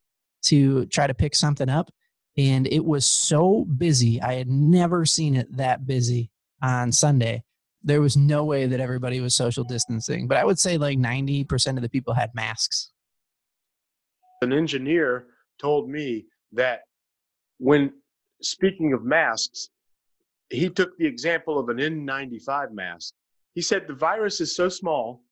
to 0.47 0.87
try 0.87 1.07
to 1.07 1.15
pick 1.15 1.35
something 1.35 1.69
up. 1.69 1.91
And 2.37 2.67
it 2.67 2.85
was 2.85 3.07
so 3.07 3.65
busy. 3.65 4.21
I 4.21 4.35
had 4.35 4.49
never 4.49 5.07
seen 5.07 5.37
it 5.37 5.57
that 5.57 5.87
busy 5.87 6.31
on 6.63 6.93
Sunday. 6.93 7.45
There 7.83 8.01
was 8.01 8.17
no 8.17 8.45
way 8.45 8.67
that 8.67 8.81
everybody 8.81 9.21
was 9.21 9.35
social 9.35 9.65
distancing, 9.65 10.27
but 10.27 10.37
I 10.37 10.45
would 10.45 10.59
say 10.59 10.77
like 10.77 10.99
90% 10.99 11.77
of 11.77 11.83
the 11.83 11.89
people 11.89 12.15
had 12.15 12.35
masks. 12.35 12.91
An 14.43 14.53
engineer 14.53 15.27
told 15.59 15.89
me 15.89 16.27
that 16.53 16.81
when 17.59 17.93
speaking 18.43 18.93
of 18.93 19.05
masks, 19.05 19.69
he 20.51 20.69
took 20.69 20.97
the 20.99 21.07
example 21.07 21.59
of 21.59 21.69
an 21.69 21.79
N95 21.79 22.73
mask. 22.73 23.15
He 23.55 23.63
said 23.63 23.87
the 23.87 23.95
virus 23.95 24.41
is 24.41 24.55
so 24.55 24.69
small 24.69 25.23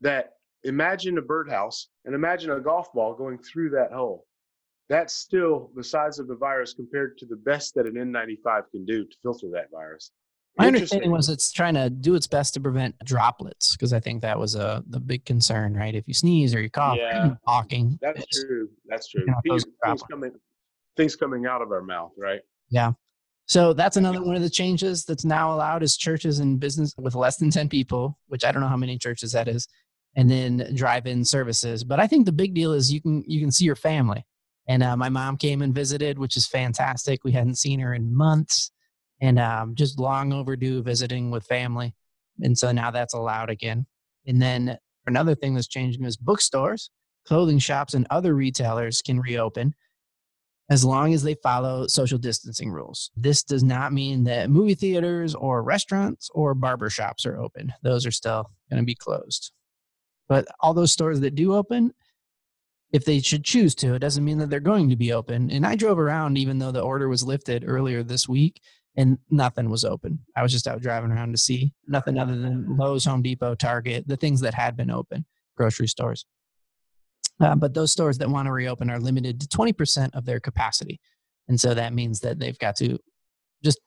that 0.00 0.32
imagine 0.64 1.18
a 1.18 1.22
birdhouse 1.22 1.88
and 2.04 2.14
imagine 2.14 2.50
a 2.50 2.60
golf 2.60 2.92
ball 2.92 3.14
going 3.14 3.38
through 3.38 3.70
that 3.70 3.92
hole. 3.92 4.26
That's 4.88 5.14
still 5.14 5.70
the 5.74 5.84
size 5.84 6.18
of 6.18 6.28
the 6.28 6.36
virus 6.36 6.74
compared 6.74 7.16
to 7.18 7.26
the 7.26 7.36
best 7.36 7.74
that 7.74 7.86
an 7.86 7.94
N95 7.94 8.70
can 8.70 8.84
do 8.84 9.04
to 9.04 9.16
filter 9.22 9.48
that 9.52 9.70
virus. 9.70 10.10
My 10.56 10.68
understanding 10.68 11.10
was 11.10 11.28
it's 11.28 11.50
trying 11.50 11.74
to 11.74 11.90
do 11.90 12.14
its 12.14 12.28
best 12.28 12.54
to 12.54 12.60
prevent 12.60 12.94
droplets 13.04 13.72
because 13.72 13.92
I 13.92 13.98
think 13.98 14.22
that 14.22 14.38
was 14.38 14.54
a 14.54 14.84
the 14.88 15.00
big 15.00 15.24
concern, 15.24 15.74
right? 15.74 15.94
If 15.94 16.06
you 16.06 16.14
sneeze 16.14 16.54
or 16.54 16.62
you 16.62 16.70
cough, 16.70 16.96
yeah, 16.96 17.34
talking. 17.44 17.98
That's 18.00 18.24
true. 18.26 18.68
That's 18.86 19.08
true. 19.08 19.26
Things, 19.44 19.64
things, 19.84 20.02
coming, 20.02 20.30
things 20.96 21.16
coming 21.16 21.46
out 21.46 21.60
of 21.60 21.72
our 21.72 21.82
mouth, 21.82 22.12
right? 22.16 22.40
Yeah. 22.70 22.92
So 23.46 23.72
that's 23.74 23.96
another 23.96 24.22
one 24.22 24.36
of 24.36 24.42
the 24.42 24.50
changes 24.50 25.04
that's 25.04 25.24
now 25.24 25.52
allowed 25.52 25.82
is 25.82 25.96
churches 25.96 26.38
and 26.38 26.58
business 26.58 26.94
with 26.96 27.14
less 27.14 27.36
than 27.36 27.50
10 27.50 27.68
people, 27.68 28.18
which 28.28 28.44
I 28.44 28.52
don't 28.52 28.62
know 28.62 28.68
how 28.68 28.76
many 28.76 28.96
churches 28.96 29.32
that 29.32 29.48
is, 29.48 29.68
and 30.16 30.30
then 30.30 30.72
drive-in 30.74 31.24
services. 31.24 31.84
But 31.84 32.00
I 32.00 32.06
think 32.06 32.24
the 32.24 32.32
big 32.32 32.54
deal 32.54 32.72
is 32.72 32.92
you 32.92 33.02
can 33.02 33.22
you 33.26 33.40
can 33.40 33.52
see 33.52 33.64
your 33.64 33.76
family. 33.76 34.24
And 34.66 34.82
uh, 34.82 34.96
my 34.96 35.10
mom 35.10 35.36
came 35.36 35.60
and 35.60 35.74
visited, 35.74 36.18
which 36.18 36.38
is 36.38 36.46
fantastic. 36.46 37.22
We 37.22 37.32
hadn't 37.32 37.56
seen 37.56 37.80
her 37.80 37.92
in 37.92 38.16
months, 38.16 38.70
and 39.20 39.38
um, 39.38 39.74
just 39.74 39.98
long 39.98 40.32
overdue 40.32 40.82
visiting 40.82 41.30
with 41.30 41.44
family. 41.44 41.94
And 42.40 42.56
so 42.56 42.72
now 42.72 42.90
that's 42.90 43.14
allowed 43.14 43.50
again. 43.50 43.86
And 44.26 44.40
then 44.40 44.78
another 45.06 45.34
thing 45.34 45.54
that's 45.54 45.68
changing 45.68 46.04
is 46.04 46.16
bookstores, 46.16 46.90
clothing 47.26 47.58
shops, 47.58 47.92
and 47.92 48.06
other 48.08 48.34
retailers 48.34 49.02
can 49.02 49.20
reopen 49.20 49.74
as 50.70 50.84
long 50.84 51.12
as 51.12 51.22
they 51.22 51.34
follow 51.34 51.86
social 51.86 52.18
distancing 52.18 52.70
rules. 52.70 53.10
This 53.16 53.42
does 53.42 53.62
not 53.62 53.92
mean 53.92 54.24
that 54.24 54.50
movie 54.50 54.74
theaters 54.74 55.34
or 55.34 55.62
restaurants 55.62 56.30
or 56.32 56.54
barber 56.54 56.88
shops 56.88 57.26
are 57.26 57.38
open. 57.38 57.72
Those 57.82 58.06
are 58.06 58.10
still 58.10 58.50
going 58.70 58.82
to 58.82 58.86
be 58.86 58.94
closed. 58.94 59.52
But 60.28 60.46
all 60.60 60.72
those 60.72 60.92
stores 60.92 61.20
that 61.20 61.34
do 61.34 61.54
open, 61.54 61.92
if 62.92 63.04
they 63.04 63.20
should 63.20 63.44
choose 63.44 63.74
to, 63.76 63.94
it 63.94 63.98
doesn't 63.98 64.24
mean 64.24 64.38
that 64.38 64.48
they're 64.48 64.60
going 64.60 64.88
to 64.88 64.96
be 64.96 65.12
open. 65.12 65.50
And 65.50 65.66
I 65.66 65.76
drove 65.76 65.98
around 65.98 66.38
even 66.38 66.58
though 66.58 66.72
the 66.72 66.80
order 66.80 67.08
was 67.08 67.22
lifted 67.22 67.64
earlier 67.66 68.02
this 68.02 68.26
week 68.26 68.60
and 68.96 69.18
nothing 69.30 69.68
was 69.68 69.84
open. 69.84 70.20
I 70.36 70.42
was 70.42 70.52
just 70.52 70.66
out 70.66 70.80
driving 70.80 71.10
around 71.10 71.32
to 71.32 71.38
see 71.38 71.74
nothing 71.86 72.18
other 72.18 72.36
than 72.36 72.76
Lowe's, 72.76 73.04
Home 73.04 73.22
Depot, 73.22 73.54
Target, 73.54 74.08
the 74.08 74.16
things 74.16 74.40
that 74.40 74.54
had 74.54 74.76
been 74.76 74.90
open, 74.90 75.26
grocery 75.56 75.88
stores. 75.88 76.24
Uh, 77.40 77.54
but 77.54 77.74
those 77.74 77.92
stores 77.92 78.18
that 78.18 78.30
want 78.30 78.46
to 78.46 78.52
reopen 78.52 78.90
are 78.90 79.00
limited 79.00 79.40
to 79.40 79.48
20% 79.48 80.10
of 80.14 80.24
their 80.24 80.40
capacity. 80.40 81.00
And 81.48 81.60
so 81.60 81.74
that 81.74 81.92
means 81.92 82.20
that 82.20 82.38
they've 82.38 82.58
got 82.58 82.76
to 82.76 82.98
just 83.64 83.80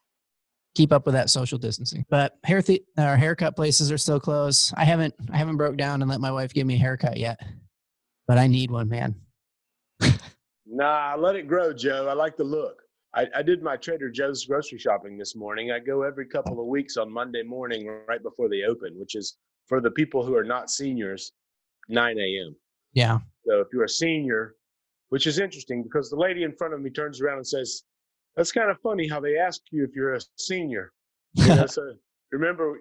keep 0.75 0.91
up 0.91 1.05
with 1.05 1.15
that 1.15 1.29
social 1.29 1.57
distancing. 1.57 2.05
But 2.09 2.33
hair 2.43 2.61
th- 2.61 2.83
our 2.97 3.17
haircut 3.17 3.55
places 3.55 3.91
are 3.91 3.97
still 3.97 4.19
closed. 4.19 4.73
I 4.77 4.85
haven't 4.85 5.13
I 5.31 5.37
haven't 5.37 5.57
broke 5.57 5.77
down 5.77 6.01
and 6.01 6.11
let 6.11 6.19
my 6.19 6.31
wife 6.31 6.53
give 6.53 6.67
me 6.67 6.75
a 6.75 6.79
haircut 6.79 7.17
yet. 7.17 7.39
But 8.27 8.37
I 8.37 8.47
need 8.47 8.69
one, 8.69 8.89
man. 8.89 9.15
nah, 10.65 11.15
let 11.17 11.35
it 11.35 11.47
grow, 11.47 11.73
Joe. 11.73 12.07
I 12.09 12.13
like 12.13 12.37
the 12.37 12.43
look. 12.43 12.81
I, 13.15 13.25
I 13.33 13.41
did 13.41 13.63
my 13.63 13.77
Trader 13.77 14.11
Joe's 14.11 14.45
grocery 14.45 14.77
shopping 14.77 15.17
this 15.17 15.35
morning. 15.35 15.71
I 15.71 15.79
go 15.79 16.03
every 16.03 16.27
couple 16.27 16.59
of 16.59 16.67
weeks 16.67 16.97
on 16.97 17.11
Monday 17.11 17.41
morning 17.41 17.89
right 18.07 18.21
before 18.21 18.49
they 18.49 18.63
open, 18.63 18.93
which 18.99 19.15
is 19.15 19.37
for 19.65 19.81
the 19.81 19.89
people 19.89 20.23
who 20.23 20.35
are 20.35 20.43
not 20.43 20.69
seniors, 20.69 21.31
9 21.89 22.17
a.m. 22.19 22.55
Yeah. 22.97 23.19
So 23.45 23.61
if 23.61 23.67
you're 23.71 23.83
a 23.83 23.89
senior, 23.89 24.55
which 25.09 25.27
is 25.27 25.37
interesting 25.37 25.83
because 25.83 26.09
the 26.09 26.15
lady 26.15 26.41
in 26.41 26.51
front 26.51 26.73
of 26.73 26.81
me 26.81 26.89
turns 26.89 27.21
around 27.21 27.37
and 27.37 27.47
says, 27.47 27.83
"That's 28.35 28.51
kind 28.51 28.71
of 28.71 28.81
funny 28.81 29.07
how 29.07 29.19
they 29.19 29.37
ask 29.37 29.61
you 29.69 29.83
if 29.83 29.91
you're 29.95 30.15
a 30.15 30.21
senior." 30.35 30.91
You 31.35 31.47
know, 31.47 31.65
so 31.77 31.93
remember, 32.31 32.79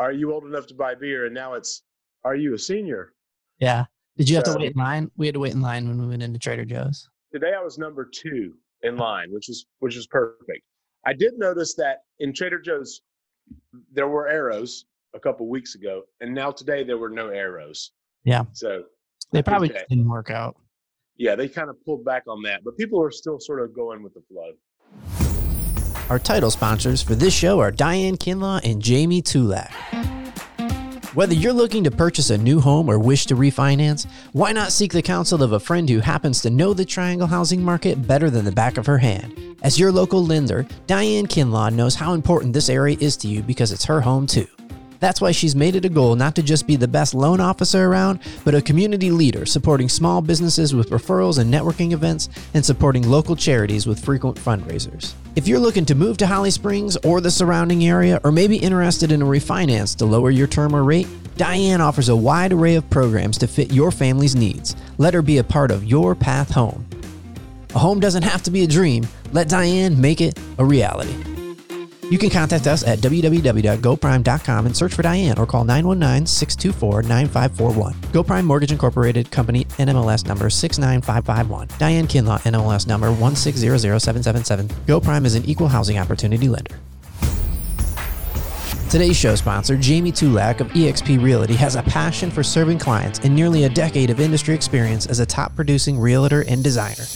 are 0.00 0.10
you 0.10 0.32
old 0.32 0.46
enough 0.46 0.66
to 0.66 0.74
buy 0.74 0.96
beer? 0.96 1.26
And 1.26 1.34
now 1.34 1.54
it's, 1.54 1.84
are 2.24 2.34
you 2.34 2.54
a 2.54 2.58
senior? 2.58 3.12
Yeah. 3.60 3.84
Did 4.16 4.28
you 4.28 4.34
so, 4.34 4.38
have 4.38 4.56
to 4.56 4.58
wait 4.58 4.72
in 4.72 4.78
line? 4.78 5.10
We 5.16 5.26
had 5.26 5.34
to 5.34 5.40
wait 5.40 5.52
in 5.52 5.60
line 5.60 5.86
when 5.86 6.00
we 6.00 6.08
went 6.08 6.24
into 6.24 6.40
Trader 6.40 6.64
Joe's. 6.64 7.08
Today 7.32 7.52
I 7.56 7.62
was 7.62 7.78
number 7.78 8.04
two 8.04 8.54
in 8.82 8.96
line, 8.96 9.32
which 9.32 9.48
is 9.48 9.66
which 9.78 9.94
is 9.94 10.08
perfect. 10.08 10.64
I 11.06 11.12
did 11.12 11.38
notice 11.38 11.74
that 11.76 11.98
in 12.18 12.32
Trader 12.32 12.58
Joe's 12.58 13.00
there 13.92 14.08
were 14.08 14.26
arrows 14.26 14.86
a 15.14 15.20
couple 15.20 15.46
weeks 15.46 15.76
ago, 15.76 16.02
and 16.20 16.34
now 16.34 16.50
today 16.50 16.82
there 16.82 16.98
were 16.98 17.10
no 17.10 17.28
arrows. 17.28 17.92
Yeah. 18.24 18.42
So 18.54 18.84
they 19.32 19.42
probably 19.42 19.70
okay. 19.70 19.84
didn't 19.88 20.08
work 20.08 20.30
out. 20.30 20.56
Yeah, 21.16 21.36
they 21.36 21.48
kind 21.48 21.70
of 21.70 21.82
pulled 21.84 22.04
back 22.04 22.24
on 22.28 22.42
that, 22.42 22.64
but 22.64 22.76
people 22.76 23.02
are 23.02 23.10
still 23.10 23.38
sort 23.38 23.60
of 23.60 23.74
going 23.74 24.02
with 24.02 24.14
the 24.14 24.22
flow. 24.28 24.52
Our 26.10 26.18
title 26.18 26.50
sponsors 26.50 27.02
for 27.02 27.14
this 27.14 27.32
show 27.32 27.60
are 27.60 27.70
Diane 27.70 28.16
Kinlaw 28.16 28.60
and 28.68 28.82
Jamie 28.82 29.22
Tulak. 29.22 29.70
Whether 31.14 31.34
you're 31.34 31.52
looking 31.52 31.84
to 31.84 31.90
purchase 31.90 32.30
a 32.30 32.38
new 32.38 32.58
home 32.58 32.88
or 32.88 32.98
wish 32.98 33.26
to 33.26 33.34
refinance, 33.34 34.06
why 34.32 34.52
not 34.52 34.72
seek 34.72 34.92
the 34.92 35.02
counsel 35.02 35.42
of 35.42 35.52
a 35.52 35.60
friend 35.60 35.88
who 35.88 36.00
happens 36.00 36.40
to 36.40 36.50
know 36.50 36.72
the 36.72 36.86
Triangle 36.86 37.26
housing 37.26 37.62
market 37.62 38.06
better 38.06 38.30
than 38.30 38.46
the 38.46 38.52
back 38.52 38.78
of 38.78 38.86
her 38.86 38.96
hand? 38.96 39.38
As 39.62 39.78
your 39.78 39.92
local 39.92 40.24
lender, 40.24 40.66
Diane 40.86 41.26
Kinlaw 41.26 41.70
knows 41.70 41.94
how 41.94 42.14
important 42.14 42.54
this 42.54 42.70
area 42.70 42.96
is 42.98 43.16
to 43.18 43.28
you 43.28 43.42
because 43.42 43.72
it's 43.72 43.84
her 43.84 44.00
home 44.00 44.26
too. 44.26 44.48
That's 45.02 45.20
why 45.20 45.32
she's 45.32 45.56
made 45.56 45.74
it 45.74 45.84
a 45.84 45.88
goal 45.88 46.14
not 46.14 46.36
to 46.36 46.44
just 46.44 46.64
be 46.64 46.76
the 46.76 46.86
best 46.86 47.12
loan 47.12 47.40
officer 47.40 47.86
around, 47.86 48.20
but 48.44 48.54
a 48.54 48.62
community 48.62 49.10
leader 49.10 49.44
supporting 49.44 49.88
small 49.88 50.22
businesses 50.22 50.76
with 50.76 50.90
referrals 50.90 51.40
and 51.40 51.52
networking 51.52 51.90
events 51.90 52.28
and 52.54 52.64
supporting 52.64 53.08
local 53.08 53.34
charities 53.34 53.84
with 53.84 53.98
frequent 53.98 54.36
fundraisers. 54.36 55.14
If 55.34 55.48
you're 55.48 55.58
looking 55.58 55.84
to 55.86 55.96
move 55.96 56.18
to 56.18 56.26
Holly 56.28 56.52
Springs 56.52 56.96
or 56.98 57.20
the 57.20 57.32
surrounding 57.32 57.84
area, 57.84 58.20
or 58.22 58.30
maybe 58.30 58.56
interested 58.56 59.10
in 59.10 59.22
a 59.22 59.26
refinance 59.26 59.96
to 59.96 60.04
lower 60.06 60.30
your 60.30 60.46
term 60.46 60.72
or 60.72 60.84
rate, 60.84 61.08
Diane 61.36 61.80
offers 61.80 62.08
a 62.08 62.14
wide 62.14 62.52
array 62.52 62.76
of 62.76 62.88
programs 62.88 63.38
to 63.38 63.48
fit 63.48 63.72
your 63.72 63.90
family's 63.90 64.36
needs. 64.36 64.76
Let 64.98 65.14
her 65.14 65.22
be 65.22 65.38
a 65.38 65.44
part 65.44 65.72
of 65.72 65.82
your 65.82 66.14
path 66.14 66.52
home. 66.52 66.86
A 67.74 67.78
home 67.80 67.98
doesn't 67.98 68.22
have 68.22 68.44
to 68.44 68.52
be 68.52 68.62
a 68.62 68.68
dream. 68.68 69.08
Let 69.32 69.48
Diane 69.48 70.00
make 70.00 70.20
it 70.20 70.38
a 70.58 70.64
reality. 70.64 71.31
You 72.12 72.18
can 72.18 72.28
contact 72.28 72.66
us 72.66 72.84
at 72.84 72.98
www.goprime.com 72.98 74.66
and 74.66 74.76
search 74.76 74.92
for 74.92 75.00
Diane 75.00 75.38
or 75.38 75.46
call 75.46 75.64
919 75.64 76.26
624 76.26 77.04
9541. 77.04 77.94
GoPrime 78.12 78.44
Mortgage 78.44 78.70
Incorporated 78.70 79.30
Company 79.30 79.64
NMLS 79.78 80.26
number 80.26 80.50
69551. 80.50 81.68
Diane 81.78 82.06
Kinlaw 82.06 82.38
NMLS 82.42 82.86
number 82.86 83.08
1600777. 83.08 84.66
GoPrime 84.84 85.24
is 85.24 85.36
an 85.36 85.46
equal 85.46 85.68
housing 85.68 85.96
opportunity 85.96 86.50
lender. 86.50 86.78
Today's 88.90 89.16
show 89.16 89.34
sponsor, 89.34 89.78
Jamie 89.78 90.12
Tulak 90.12 90.60
of 90.60 90.68
eXp 90.72 91.22
Realty, 91.22 91.54
has 91.54 91.76
a 91.76 91.82
passion 91.84 92.30
for 92.30 92.42
serving 92.42 92.78
clients 92.78 93.20
and 93.20 93.34
nearly 93.34 93.64
a 93.64 93.70
decade 93.70 94.10
of 94.10 94.20
industry 94.20 94.54
experience 94.54 95.06
as 95.06 95.20
a 95.20 95.24
top 95.24 95.56
producing 95.56 95.98
realtor 95.98 96.44
and 96.46 96.62
designer. 96.62 97.06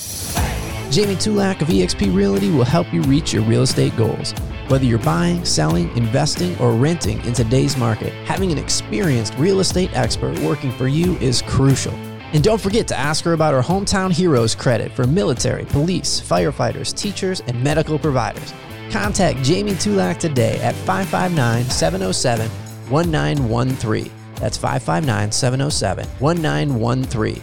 Jamie 0.91 1.17
Tulak 1.17 1.61
of 1.61 1.69
eXp 1.69 2.17
Realty 2.17 2.51
will 2.51 2.65
help 2.65 2.91
you 2.95 3.03
reach 3.03 3.35
your 3.35 3.43
real 3.43 3.61
estate 3.61 3.95
goals. 3.99 4.33
Whether 4.69 4.85
you're 4.85 4.99
buying, 4.99 5.45
selling, 5.45 5.97
investing, 5.97 6.59
or 6.59 6.73
renting 6.73 7.25
in 7.25 7.33
today's 7.33 7.77
market, 7.77 8.13
having 8.27 8.51
an 8.51 8.59
experienced 8.59 9.33
real 9.39 9.61
estate 9.61 9.91
expert 9.97 10.37
working 10.41 10.73
for 10.73 10.89
you 10.89 11.17
is 11.19 11.41
crucial. 11.43 11.93
And 12.33 12.43
don't 12.43 12.61
forget 12.61 12.89
to 12.89 12.99
ask 12.99 13.25
her 13.25 13.33
about 13.33 13.55
her 13.55 13.63
Hometown 13.63 14.11
Heroes 14.11 14.57
credit 14.57 14.91
for 14.91 15.07
military, 15.07 15.67
police, 15.67 16.21
firefighters, 16.21 16.93
teachers, 16.93 17.43
and 17.47 17.63
medical 17.63 17.97
providers. 17.97 18.53
Contact 18.91 19.41
Jamie 19.45 19.75
Tulak 19.75 20.19
today 20.19 20.61
at 20.61 20.75
559 20.75 21.65
707 21.67 22.51
1913. 22.91 24.11
That's 24.35 24.57
559 24.57 25.31
707 25.31 26.07
1913. 26.19 27.37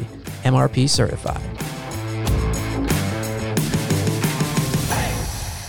MRP 0.44 0.90
certified. 0.90 1.73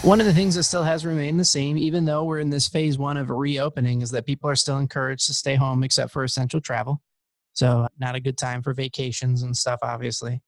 One 0.04 0.20
of 0.20 0.26
the 0.26 0.34
things 0.34 0.54
that 0.56 0.64
still 0.64 0.82
has 0.82 1.06
remained 1.06 1.40
the 1.40 1.46
same, 1.46 1.78
even 1.78 2.04
though 2.04 2.24
we're 2.24 2.40
in 2.40 2.50
this 2.50 2.68
phase 2.68 2.98
one 2.98 3.16
of 3.16 3.30
reopening, 3.30 4.02
is 4.02 4.10
that 4.10 4.26
people 4.26 4.50
are 4.50 4.54
still 4.54 4.76
encouraged 4.76 5.24
to 5.28 5.32
stay 5.32 5.54
home 5.54 5.82
except 5.82 6.12
for 6.12 6.22
essential 6.24 6.60
travel. 6.60 7.00
So, 7.54 7.88
not 7.98 8.14
a 8.14 8.20
good 8.20 8.36
time 8.36 8.62
for 8.62 8.74
vacations 8.74 9.44
and 9.44 9.56
stuff, 9.56 9.78
obviously. 9.82 10.42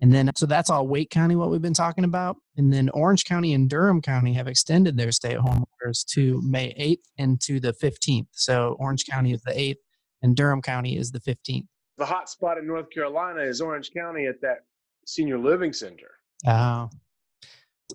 And 0.00 0.14
then, 0.14 0.30
so 0.34 0.46
that's 0.46 0.70
all 0.70 0.88
Wake 0.88 1.10
County, 1.10 1.36
what 1.36 1.50
we've 1.50 1.60
been 1.60 1.74
talking 1.74 2.04
about. 2.04 2.38
And 2.56 2.72
then 2.72 2.88
Orange 2.88 3.26
County 3.26 3.52
and 3.52 3.68
Durham 3.68 4.00
County 4.00 4.32
have 4.32 4.48
extended 4.48 4.96
their 4.96 5.12
stay 5.12 5.34
at 5.34 5.40
home 5.40 5.66
orders 5.82 6.04
to 6.12 6.40
May 6.42 6.72
8th 6.72 7.04
and 7.18 7.38
to 7.42 7.60
the 7.60 7.74
15th. 7.74 8.28
So, 8.30 8.76
Orange 8.78 9.04
County 9.04 9.34
is 9.34 9.42
the 9.42 9.52
8th 9.52 9.76
and 10.22 10.34
Durham 10.34 10.62
County 10.62 10.96
is 10.96 11.12
the 11.12 11.20
15th. 11.20 11.66
The 11.98 12.06
hot 12.06 12.30
spot 12.30 12.56
in 12.56 12.66
North 12.66 12.88
Carolina 12.88 13.42
is 13.42 13.60
Orange 13.60 13.90
County 13.92 14.24
at 14.24 14.40
that 14.40 14.64
senior 15.04 15.38
living 15.38 15.74
center. 15.74 16.12
Oh, 16.46 16.88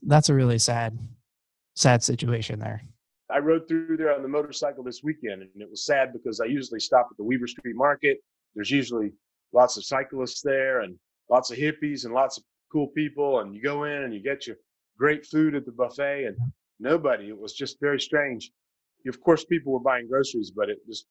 that's 0.03 0.29
a 0.29 0.33
really 0.33 0.59
sad, 0.59 0.97
sad 1.75 2.03
situation 2.03 2.59
there. 2.59 2.81
I 3.29 3.39
rode 3.39 3.67
through 3.67 3.97
there 3.97 4.13
on 4.13 4.21
the 4.21 4.27
motorcycle 4.27 4.83
this 4.83 5.01
weekend, 5.03 5.41
and 5.41 5.61
it 5.61 5.69
was 5.69 5.85
sad 5.85 6.13
because 6.13 6.39
I 6.39 6.45
usually 6.45 6.79
stop 6.79 7.07
at 7.11 7.17
the 7.17 7.23
Weaver 7.23 7.47
Street 7.47 7.75
Market. 7.75 8.17
There's 8.55 8.71
usually 8.71 9.11
lots 9.53 9.77
of 9.77 9.85
cyclists 9.85 10.41
there 10.41 10.81
and 10.81 10.95
lots 11.29 11.51
of 11.51 11.57
hippies 11.57 12.05
and 12.05 12.13
lots 12.13 12.37
of 12.37 12.43
cool 12.71 12.87
people. 12.95 13.39
And 13.39 13.53
you 13.53 13.61
go 13.61 13.83
in 13.83 14.03
and 14.03 14.13
you 14.13 14.21
get 14.21 14.47
your 14.47 14.55
great 14.97 15.25
food 15.25 15.55
at 15.55 15.65
the 15.65 15.71
buffet, 15.73 16.25
and 16.25 16.37
nobody. 16.79 17.27
It 17.29 17.37
was 17.37 17.53
just 17.53 17.79
very 17.81 17.99
strange. 17.99 18.51
Of 19.07 19.21
course, 19.21 19.45
people 19.45 19.73
were 19.73 19.79
buying 19.79 20.07
groceries, 20.07 20.51
but 20.55 20.69
it 20.69 20.79
just 20.87 21.05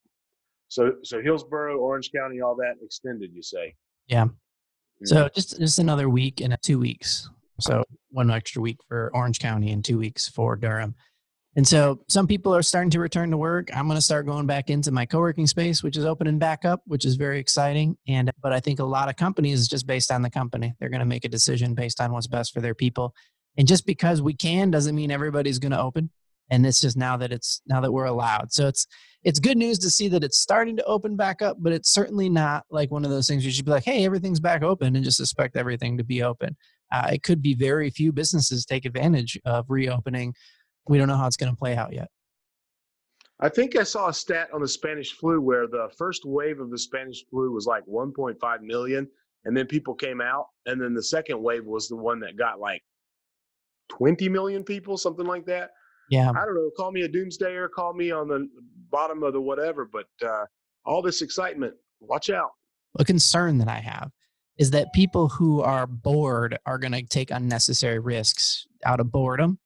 so 0.69 0.93
so 1.03 1.21
Hillsborough, 1.21 1.79
Orange 1.79 2.11
County, 2.15 2.41
all 2.41 2.57
that 2.57 2.75
extended. 2.83 3.31
You 3.33 3.43
say? 3.43 3.75
Yeah. 4.07 4.25
Hmm. 4.25 5.05
So 5.05 5.29
just 5.35 5.59
just 5.59 5.79
another 5.79 6.09
week 6.09 6.41
and 6.41 6.57
two 6.63 6.79
weeks. 6.79 7.29
So 7.61 7.85
one 8.17 8.31
extra 8.31 8.63
week 8.63 8.79
for 8.89 9.11
Orange 9.15 9.39
County 9.39 9.71
and 9.71 9.85
two 9.85 9.99
weeks 9.99 10.27
for 10.27 10.57
Durham. 10.57 10.95
And 11.55 11.67
so 11.67 12.01
some 12.09 12.27
people 12.27 12.55
are 12.55 12.63
starting 12.63 12.91
to 12.91 13.01
return 13.01 13.31
to 13.31 13.37
work. 13.37 13.69
I'm 13.75 13.87
going 13.87 13.97
to 13.97 14.03
start 14.03 14.27
going 14.27 14.47
back 14.47 14.69
into 14.69 14.91
my 14.91 15.07
co-working 15.07 15.47
space, 15.47 15.83
which 15.83 15.97
is 15.97 16.05
opening 16.05 16.39
back 16.39 16.65
up, 16.65 16.83
which 16.87 17.05
is 17.05 17.17
very 17.17 17.39
exciting. 17.39 17.97
And 18.09 18.31
but 18.43 18.53
I 18.53 18.61
think 18.61 18.79
a 18.79 18.85
lot 18.85 19.09
of 19.09 19.17
companies 19.17 19.69
just 19.69 19.87
based 19.87 20.11
on 20.11 20.23
the 20.23 20.31
company, 20.31 20.75
they're 20.79 20.91
going 20.91 21.01
to 21.01 21.07
make 21.07 21.25
a 21.25 21.31
decision 21.31 21.75
based 21.75 22.01
on 22.01 22.13
what's 22.13 22.27
best 22.27 22.53
for 22.53 22.61
their 22.61 22.75
people. 22.75 23.15
And 23.57 23.67
just 23.67 23.87
because 23.87 24.21
we 24.21 24.35
can 24.35 24.71
doesn't 24.71 24.95
mean 24.95 25.11
everybody's 25.11 25.59
going 25.59 25.73
to 25.73 25.81
open. 25.81 26.11
And 26.51 26.65
it's 26.67 26.81
just 26.81 26.97
now 26.97 27.17
that 27.17 27.33
it's 27.33 27.61
now 27.67 27.81
that 27.81 27.93
we're 27.93 28.05
allowed. 28.05 28.53
So 28.53 28.69
it's 28.69 28.87
it's 29.25 29.41
good 29.41 29.57
news 29.57 29.79
to 29.81 29.91
see 29.91 30.09
that 30.09 30.25
it's 30.25 30.39
starting 30.39 30.77
to 30.77 30.85
open 30.85 31.17
back 31.17 31.43
up, 31.43 31.57
but 31.59 31.73
it's 31.73 31.91
certainly 31.91 32.29
not 32.29 32.65
like 32.71 32.91
one 32.91 33.05
of 33.05 33.11
those 33.11 33.29
things 33.29 33.45
you 33.45 33.51
should 33.51 33.65
be 33.65 33.73
like, 33.73 33.85
hey, 33.85 34.05
everything's 34.05 34.41
back 34.41 34.63
open 34.63 34.95
and 34.95 35.05
just 35.05 35.21
expect 35.21 35.57
everything 35.57 35.97
to 35.99 36.05
be 36.05 36.23
open 36.23 36.57
uh, 36.93 37.11
it 37.13 37.23
could 37.23 37.43
be 37.43 37.55
very 37.55 37.91
few 37.91 38.13
businesses 38.13 38.65
take 38.65 38.85
advantage 38.85 39.39
of 39.45 39.67
reopening. 39.69 40.35
We 40.89 40.99
don't 40.99 41.09
know 41.09 41.17
how 41.17 41.27
it's 41.27 41.37
going 41.37 41.53
to 41.53 41.59
play 41.59 41.77
out 41.77 41.93
yet. 41.93 42.09
I 43.41 43.49
think 43.49 43.77
I 43.77 43.83
saw 43.83 44.09
a 44.09 44.15
stat 44.15 44.49
on 44.55 44.63
the 44.63 44.69
Spanish 44.69 45.13
flu 45.13 45.41
where 45.41 45.67
the 45.67 45.91
first 45.99 46.25
wave 46.25 46.59
of 46.61 46.71
the 46.71 46.79
Spanish 46.79 47.25
flu 47.29 47.53
was 47.53 47.67
like 47.67 47.85
1.5 47.85 48.61
million, 48.63 49.07
and 49.45 49.57
then 49.57 49.67
people 49.67 49.95
came 49.95 50.21
out, 50.21 50.47
and 50.65 50.81
then 50.81 50.95
the 50.95 51.03
second 51.03 51.43
wave 51.43 51.67
was 51.67 51.89
the 51.89 51.97
one 51.97 52.19
that 52.21 52.39
got 52.39 52.61
like 52.61 52.83
20 53.91 54.29
million 54.29 54.65
people, 54.65 54.97
something 54.97 55.27
like 55.27 55.45
that. 55.47 55.71
Yeah. 56.09 56.31
I 56.31 56.45
don't 56.45 56.55
know. 56.55 56.71
Call 56.77 56.93
me 56.93 57.03
a 57.03 57.09
doomsdayer, 57.09 57.69
call 57.71 57.93
me 57.93 58.11
on 58.11 58.29
the 58.29 58.49
bottom 58.91 59.23
of 59.23 59.33
the 59.33 59.41
whatever, 59.41 59.85
but 59.85 60.07
uh, 60.27 60.45
all 60.85 61.03
this 61.03 61.21
excitement, 61.21 61.75
watch 62.01 62.31
out. 62.31 62.51
A 62.99 63.05
concern 63.05 63.59
that 63.59 63.69
I 63.69 63.81
have 63.81 64.11
is 64.59 64.71
that 64.71 64.93
people 64.93 65.29
who 65.29 65.61
are 65.61 65.87
bored 65.87 66.59
are 66.67 66.79
going 66.79 66.93
to 66.93 67.03
take 67.03 67.31
unnecessary 67.31 67.99
risks 67.99 68.67
out 68.85 69.01
of 69.01 69.13
boredom. 69.13 69.59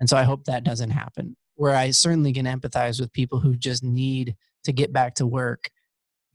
And 0.00 0.08
so 0.08 0.16
I 0.16 0.24
hope 0.24 0.44
that 0.44 0.64
doesn't 0.64 0.90
happen. 0.90 1.36
Where 1.54 1.76
I 1.76 1.90
certainly 1.90 2.32
can 2.32 2.46
empathize 2.46 3.00
with 3.00 3.12
people 3.12 3.38
who 3.38 3.54
just 3.54 3.84
need 3.84 4.34
to 4.64 4.72
get 4.72 4.92
back 4.92 5.14
to 5.16 5.26
work 5.26 5.70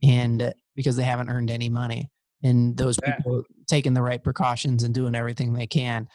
and 0.02 0.40
uh, 0.40 0.52
because 0.74 0.96
they 0.96 1.02
haven't 1.02 1.28
earned 1.28 1.50
any 1.50 1.68
money. 1.68 2.10
And 2.42 2.76
those 2.76 2.98
people 3.04 3.42
taking 3.66 3.94
the 3.94 4.02
right 4.02 4.22
precautions 4.22 4.84
and 4.84 4.94
doing 4.94 5.14
everything 5.14 5.52
they 5.52 5.66
can. 5.66 6.08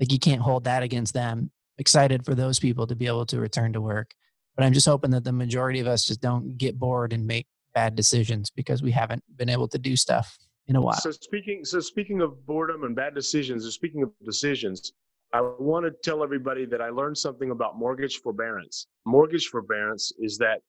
Like 0.00 0.12
you 0.12 0.18
can't 0.18 0.42
hold 0.42 0.64
that 0.64 0.82
against 0.82 1.14
them. 1.14 1.50
Excited 1.78 2.24
for 2.24 2.34
those 2.34 2.58
people 2.58 2.86
to 2.88 2.96
be 2.96 3.06
able 3.06 3.26
to 3.26 3.38
return 3.38 3.72
to 3.74 3.80
work. 3.80 4.10
But 4.56 4.64
I'm 4.64 4.72
just 4.72 4.86
hoping 4.86 5.12
that 5.12 5.22
the 5.22 5.32
majority 5.32 5.78
of 5.78 5.86
us 5.86 6.04
just 6.04 6.20
don't 6.20 6.58
get 6.58 6.78
bored 6.78 7.12
and 7.12 7.26
make 7.26 7.46
bad 7.74 7.94
decisions 7.94 8.50
because 8.50 8.82
we 8.82 8.90
haven't 8.90 9.22
been 9.36 9.48
able 9.48 9.68
to 9.68 9.78
do 9.78 9.94
stuff 9.94 10.36
in 10.68 10.76
a 10.76 10.80
while. 10.80 10.94
So 10.94 11.10
speaking 11.10 11.64
so 11.64 11.80
speaking 11.80 12.20
of 12.20 12.46
boredom 12.46 12.84
and 12.84 12.94
bad 12.94 13.14
decisions, 13.14 13.66
or 13.66 13.70
speaking 13.70 14.02
of 14.02 14.12
decisions, 14.24 14.92
I 15.32 15.40
want 15.58 15.84
to 15.86 15.92
tell 16.02 16.22
everybody 16.22 16.66
that 16.66 16.80
I 16.80 16.90
learned 16.90 17.18
something 17.18 17.50
about 17.50 17.76
mortgage 17.76 18.18
forbearance. 18.18 18.86
Mortgage 19.04 19.48
forbearance 19.48 20.12
is 20.18 20.38
that 20.38 20.60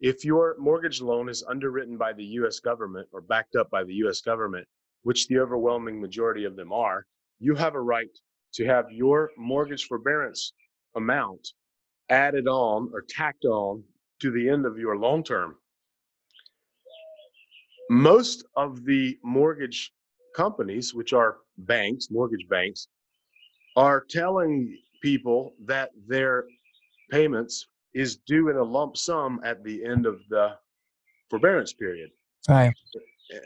if 0.00 0.24
your 0.24 0.56
mortgage 0.58 1.00
loan 1.00 1.28
is 1.28 1.44
underwritten 1.48 1.98
by 1.98 2.12
the 2.12 2.24
US 2.24 2.60
government 2.60 3.08
or 3.12 3.20
backed 3.20 3.56
up 3.56 3.68
by 3.70 3.84
the 3.84 3.94
US 4.04 4.20
government, 4.20 4.66
which 5.02 5.26
the 5.26 5.38
overwhelming 5.38 6.00
majority 6.00 6.44
of 6.44 6.56
them 6.56 6.72
are, 6.72 7.04
you 7.40 7.54
have 7.54 7.74
a 7.74 7.80
right 7.80 8.16
to 8.54 8.64
have 8.64 8.86
your 8.90 9.30
mortgage 9.36 9.84
forbearance 9.84 10.52
amount 10.96 11.48
added 12.08 12.48
on 12.48 12.90
or 12.92 13.04
tacked 13.08 13.44
on 13.44 13.82
to 14.20 14.30
the 14.30 14.48
end 14.48 14.66
of 14.66 14.78
your 14.78 14.96
loan 14.96 15.22
term 15.22 15.56
most 17.90 18.44
of 18.56 18.84
the 18.84 19.18
mortgage 19.22 19.92
companies, 20.34 20.94
which 20.94 21.12
are 21.12 21.38
banks, 21.58 22.08
mortgage 22.10 22.46
banks, 22.48 22.88
are 23.76 24.04
telling 24.08 24.76
people 25.02 25.54
that 25.66 25.90
their 26.06 26.44
payments 27.10 27.68
is 27.94 28.16
due 28.26 28.48
in 28.50 28.56
a 28.56 28.62
lump 28.62 28.96
sum 28.96 29.40
at 29.44 29.62
the 29.64 29.84
end 29.84 30.06
of 30.06 30.20
the 30.28 30.50
forbearance 31.30 31.72
period. 31.72 32.10
Right. 32.48 32.72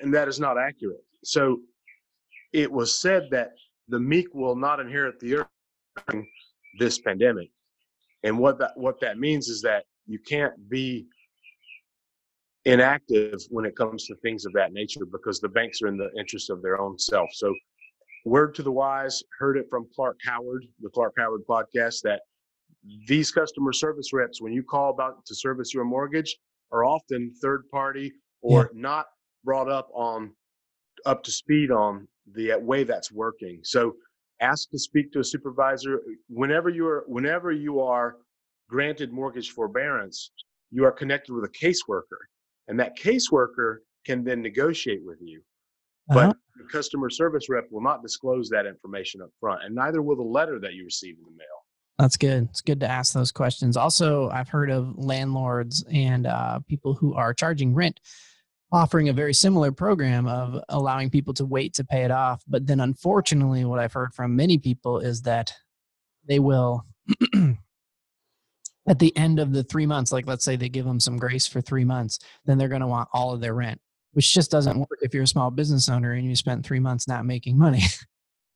And 0.00 0.12
that 0.14 0.28
is 0.28 0.38
not 0.38 0.58
accurate. 0.58 1.04
So 1.24 1.60
it 2.52 2.70
was 2.70 2.98
said 2.98 3.28
that 3.30 3.50
the 3.88 3.98
meek 3.98 4.34
will 4.34 4.56
not 4.56 4.80
inherit 4.80 5.18
the 5.20 5.36
earth 5.36 5.46
during 6.08 6.26
this 6.78 6.98
pandemic. 6.98 7.50
And 8.24 8.38
what 8.38 8.58
that 8.58 8.72
what 8.76 9.00
that 9.00 9.18
means 9.18 9.48
is 9.48 9.62
that 9.62 9.84
you 10.06 10.18
can't 10.18 10.68
be 10.68 11.06
inactive 12.64 13.40
when 13.50 13.64
it 13.64 13.76
comes 13.76 14.06
to 14.06 14.14
things 14.16 14.44
of 14.44 14.52
that 14.52 14.72
nature 14.72 15.04
because 15.04 15.40
the 15.40 15.48
banks 15.48 15.82
are 15.82 15.88
in 15.88 15.96
the 15.96 16.10
interest 16.18 16.50
of 16.50 16.62
their 16.62 16.80
own 16.80 16.98
self. 16.98 17.28
So, 17.32 17.54
word 18.24 18.54
to 18.54 18.62
the 18.62 18.70
wise, 18.70 19.22
heard 19.38 19.56
it 19.56 19.66
from 19.68 19.88
Clark 19.94 20.18
Howard, 20.24 20.64
the 20.80 20.90
Clark 20.90 21.14
Howard 21.18 21.42
podcast, 21.48 22.02
that 22.02 22.20
these 23.06 23.30
customer 23.30 23.72
service 23.72 24.12
reps, 24.12 24.40
when 24.40 24.52
you 24.52 24.62
call 24.62 24.90
about 24.90 25.24
to 25.26 25.34
service 25.34 25.74
your 25.74 25.84
mortgage, 25.84 26.36
are 26.70 26.84
often 26.84 27.32
third 27.42 27.64
party 27.70 28.12
or 28.40 28.70
yeah. 28.72 28.80
not 28.80 29.06
brought 29.44 29.68
up 29.68 29.88
on 29.94 30.32
up 31.04 31.22
to 31.24 31.30
speed 31.32 31.70
on 31.70 32.06
the 32.34 32.52
uh, 32.52 32.58
way 32.58 32.84
that's 32.84 33.10
working. 33.10 33.60
So 33.62 33.94
ask 34.40 34.70
to 34.70 34.78
speak 34.78 35.12
to 35.12 35.20
a 35.20 35.24
supervisor 35.24 36.00
whenever 36.28 36.68
you 36.68 36.86
are 36.86 37.04
whenever 37.06 37.52
you 37.52 37.80
are 37.80 38.16
granted 38.68 39.12
mortgage 39.12 39.50
forbearance, 39.50 40.30
you 40.70 40.84
are 40.84 40.92
connected 40.92 41.32
with 41.32 41.44
a 41.44 41.48
caseworker, 41.48 42.20
and 42.68 42.78
that 42.80 42.96
caseworker 42.96 43.78
can 44.04 44.24
then 44.24 44.42
negotiate 44.42 45.00
with 45.04 45.18
you. 45.20 45.42
Uh-huh. 46.10 46.28
But 46.28 46.36
the 46.56 46.64
customer 46.70 47.10
service 47.10 47.48
rep 47.48 47.66
will 47.70 47.82
not 47.82 48.02
disclose 48.02 48.48
that 48.50 48.66
information 48.66 49.22
up 49.22 49.30
front, 49.40 49.64
and 49.64 49.74
neither 49.74 50.02
will 50.02 50.16
the 50.16 50.22
letter 50.22 50.58
that 50.60 50.74
you 50.74 50.84
receive 50.84 51.16
in 51.16 51.24
the 51.24 51.30
mail. 51.30 51.46
That's 51.98 52.16
good. 52.16 52.48
It's 52.50 52.62
good 52.62 52.80
to 52.80 52.88
ask 52.88 53.12
those 53.12 53.30
questions. 53.30 53.76
Also, 53.76 54.28
I've 54.30 54.48
heard 54.48 54.70
of 54.70 54.96
landlords 54.96 55.84
and 55.92 56.26
uh, 56.26 56.60
people 56.66 56.94
who 56.94 57.14
are 57.14 57.34
charging 57.34 57.74
rent 57.74 58.00
offering 58.72 59.10
a 59.10 59.12
very 59.12 59.34
similar 59.34 59.70
program 59.70 60.26
of 60.26 60.58
allowing 60.70 61.10
people 61.10 61.34
to 61.34 61.44
wait 61.44 61.74
to 61.74 61.84
pay 61.84 62.04
it 62.04 62.10
off. 62.10 62.42
But 62.48 62.66
then, 62.66 62.80
unfortunately, 62.80 63.64
what 63.64 63.78
I've 63.78 63.92
heard 63.92 64.14
from 64.14 64.34
many 64.34 64.58
people 64.58 64.98
is 64.98 65.22
that 65.22 65.52
they 66.26 66.38
will, 66.38 66.86
at 68.88 68.98
the 68.98 69.16
end 69.16 69.38
of 69.38 69.52
the 69.52 69.62
three 69.62 69.86
months, 69.86 70.12
like 70.12 70.26
let's 70.26 70.44
say 70.44 70.56
they 70.56 70.68
give 70.68 70.84
them 70.84 71.00
some 71.00 71.16
grace 71.16 71.46
for 71.46 71.60
three 71.60 71.84
months, 71.84 72.18
then 72.44 72.58
they're 72.58 72.68
going 72.68 72.80
to 72.80 72.86
want 72.86 73.08
all 73.12 73.32
of 73.32 73.40
their 73.40 73.54
rent, 73.54 73.80
which 74.12 74.32
just 74.32 74.50
doesn't 74.50 74.78
work 74.78 74.98
if 75.02 75.14
you're 75.14 75.22
a 75.22 75.28
small 75.28 75.50
business 75.50 75.88
owner 75.88 76.12
and 76.12 76.24
you 76.24 76.34
spent 76.34 76.64
three 76.64 76.80
months 76.80 77.06
not 77.06 77.24
making 77.24 77.58
money. 77.58 77.82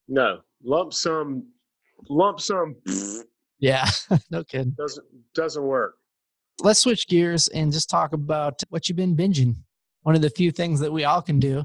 no, 0.09 0.41
lump 0.65 0.93
sum, 0.93 1.47
lump 2.09 2.41
sum. 2.41 2.77
Yeah, 3.59 3.87
no 4.31 4.45
kidding. 4.45 4.75
Doesn't 4.77 5.07
doesn't 5.35 5.65
work. 5.65 5.95
Let's 6.61 6.81
switch 6.81 7.07
gears 7.07 7.49
and 7.49 7.73
just 7.73 7.91
talk 7.91 8.13
about 8.13 8.63
what 8.71 8.89
you've 8.89 8.97
been 8.97 9.17
binging 9.17 9.57
one 10.07 10.15
of 10.15 10.23
the 10.23 10.31
few 10.31 10.53
things 10.53 10.79
that 10.79 10.93
we 10.93 11.03
all 11.03 11.21
can 11.21 11.41
do 11.41 11.65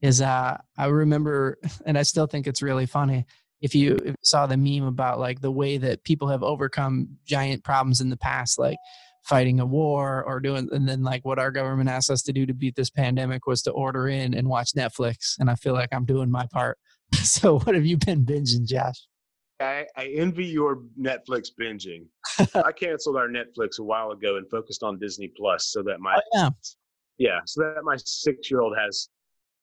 is 0.00 0.22
uh, 0.22 0.56
I 0.78 0.86
remember, 0.86 1.58
and 1.84 1.98
I 1.98 2.02
still 2.04 2.26
think 2.26 2.46
it's 2.46 2.62
really 2.62 2.86
funny. 2.86 3.26
If 3.62 3.74
you, 3.74 4.14
saw 4.22 4.46
the 4.46 4.56
meme 4.56 4.86
about 4.86 5.18
like 5.18 5.40
the 5.40 5.50
way 5.50 5.78
that 5.78 6.04
people 6.04 6.28
have 6.28 6.42
overcome 6.42 7.08
giant 7.24 7.64
problems 7.64 8.00
in 8.00 8.10
the 8.10 8.16
past, 8.16 8.58
like 8.58 8.76
fighting 9.22 9.60
a 9.60 9.66
war 9.66 10.24
or 10.24 10.40
doing, 10.40 10.68
and 10.72 10.88
then 10.88 11.02
like 11.02 11.24
what 11.24 11.38
our 11.38 11.50
government 11.50 11.88
asked 11.88 12.10
us 12.10 12.22
to 12.22 12.32
do 12.32 12.44
to 12.46 12.54
beat 12.54 12.76
this 12.76 12.90
pandemic 12.90 13.46
was 13.46 13.62
to 13.62 13.70
order 13.70 14.08
in 14.08 14.34
and 14.34 14.48
watch 14.48 14.72
Netflix. 14.72 15.36
And 15.38 15.48
I 15.48 15.54
feel 15.54 15.74
like 15.74 15.90
I'm 15.92 16.04
doing 16.04 16.30
my 16.30 16.46
part. 16.52 16.78
so, 17.14 17.60
what 17.60 17.74
have 17.74 17.86
you 17.86 17.96
been 17.96 18.24
binging, 18.24 18.66
Josh? 18.66 19.06
I, 19.60 19.86
I 19.96 20.06
envy 20.16 20.46
your 20.46 20.82
Netflix 21.00 21.50
binging. 21.58 22.06
I 22.64 22.72
canceled 22.72 23.16
our 23.16 23.28
Netflix 23.28 23.78
a 23.78 23.84
while 23.84 24.10
ago 24.10 24.36
and 24.36 24.50
focused 24.50 24.82
on 24.82 24.98
Disney 24.98 25.32
Plus 25.36 25.68
so 25.68 25.82
that 25.84 26.00
my 26.00 26.16
oh, 26.16 26.20
yeah 26.34 26.48
yeah, 27.18 27.38
so 27.44 27.62
that 27.62 27.84
my 27.84 27.96
six 27.96 28.50
year 28.50 28.60
old 28.60 28.76
has 28.76 29.08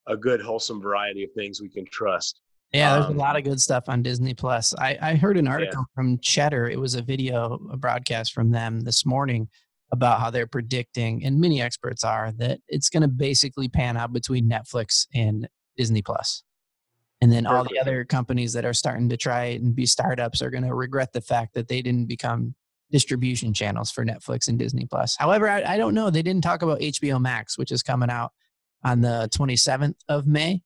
a 0.07 0.15
good 0.15 0.41
wholesome 0.41 0.81
variety 0.81 1.23
of 1.23 1.29
things 1.33 1.61
we 1.61 1.69
can 1.69 1.85
trust. 1.91 2.39
Yeah, 2.73 2.93
there's 2.93 3.05
um, 3.07 3.15
a 3.15 3.17
lot 3.17 3.35
of 3.35 3.43
good 3.43 3.59
stuff 3.59 3.85
on 3.87 4.03
Disney 4.03 4.33
Plus. 4.33 4.75
I, 4.77 4.97
I 5.01 5.15
heard 5.15 5.37
an 5.37 5.47
article 5.47 5.81
yeah. 5.81 5.95
from 5.95 6.19
Cheddar. 6.19 6.69
It 6.69 6.79
was 6.79 6.93
a 6.93 7.01
video, 7.01 7.59
a 7.71 7.77
broadcast 7.77 8.33
from 8.33 8.51
them 8.51 8.81
this 8.81 9.05
morning 9.05 9.47
about 9.91 10.19
how 10.19 10.29
they're 10.29 10.45
predicting, 10.45 11.25
and 11.25 11.41
many 11.41 11.61
experts 11.61 12.03
are, 12.03 12.31
that 12.33 12.59
it's 12.67 12.89
going 12.89 13.01
to 13.01 13.07
basically 13.07 13.67
pan 13.69 13.97
out 13.97 14.13
between 14.13 14.47
Netflix 14.47 15.07
and 15.15 15.49
Disney 15.77 16.03
Plus. 16.03 16.43
And 17.21 17.31
then 17.31 17.47
all 17.47 17.65
the 17.65 17.79
other 17.79 18.05
companies 18.05 18.53
that 18.53 18.65
are 18.65 18.73
starting 18.73 19.09
to 19.09 19.17
try 19.17 19.45
and 19.45 19.75
be 19.75 19.85
startups 19.85 20.41
are 20.41 20.49
going 20.49 20.63
to 20.63 20.73
regret 20.73 21.11
the 21.11 21.21
fact 21.21 21.53
that 21.55 21.67
they 21.67 21.81
didn't 21.81 22.05
become 22.05 22.55
distribution 22.91 23.53
channels 23.53 23.91
for 23.91 24.05
Netflix 24.05 24.47
and 24.47 24.57
Disney 24.57 24.85
Plus. 24.85 25.15
However, 25.17 25.49
I, 25.49 25.63
I, 25.73 25.77
don't 25.77 25.93
know. 25.93 26.09
They 26.09 26.21
didn't 26.21 26.43
talk 26.43 26.61
about 26.61 26.79
HBO 26.79 27.19
Max, 27.19 27.57
which 27.57 27.71
is 27.71 27.83
coming 27.83 28.09
out 28.09 28.31
on 28.83 29.01
the 29.01 29.29
27th 29.37 29.95
of 30.07 30.27
May, 30.27 30.61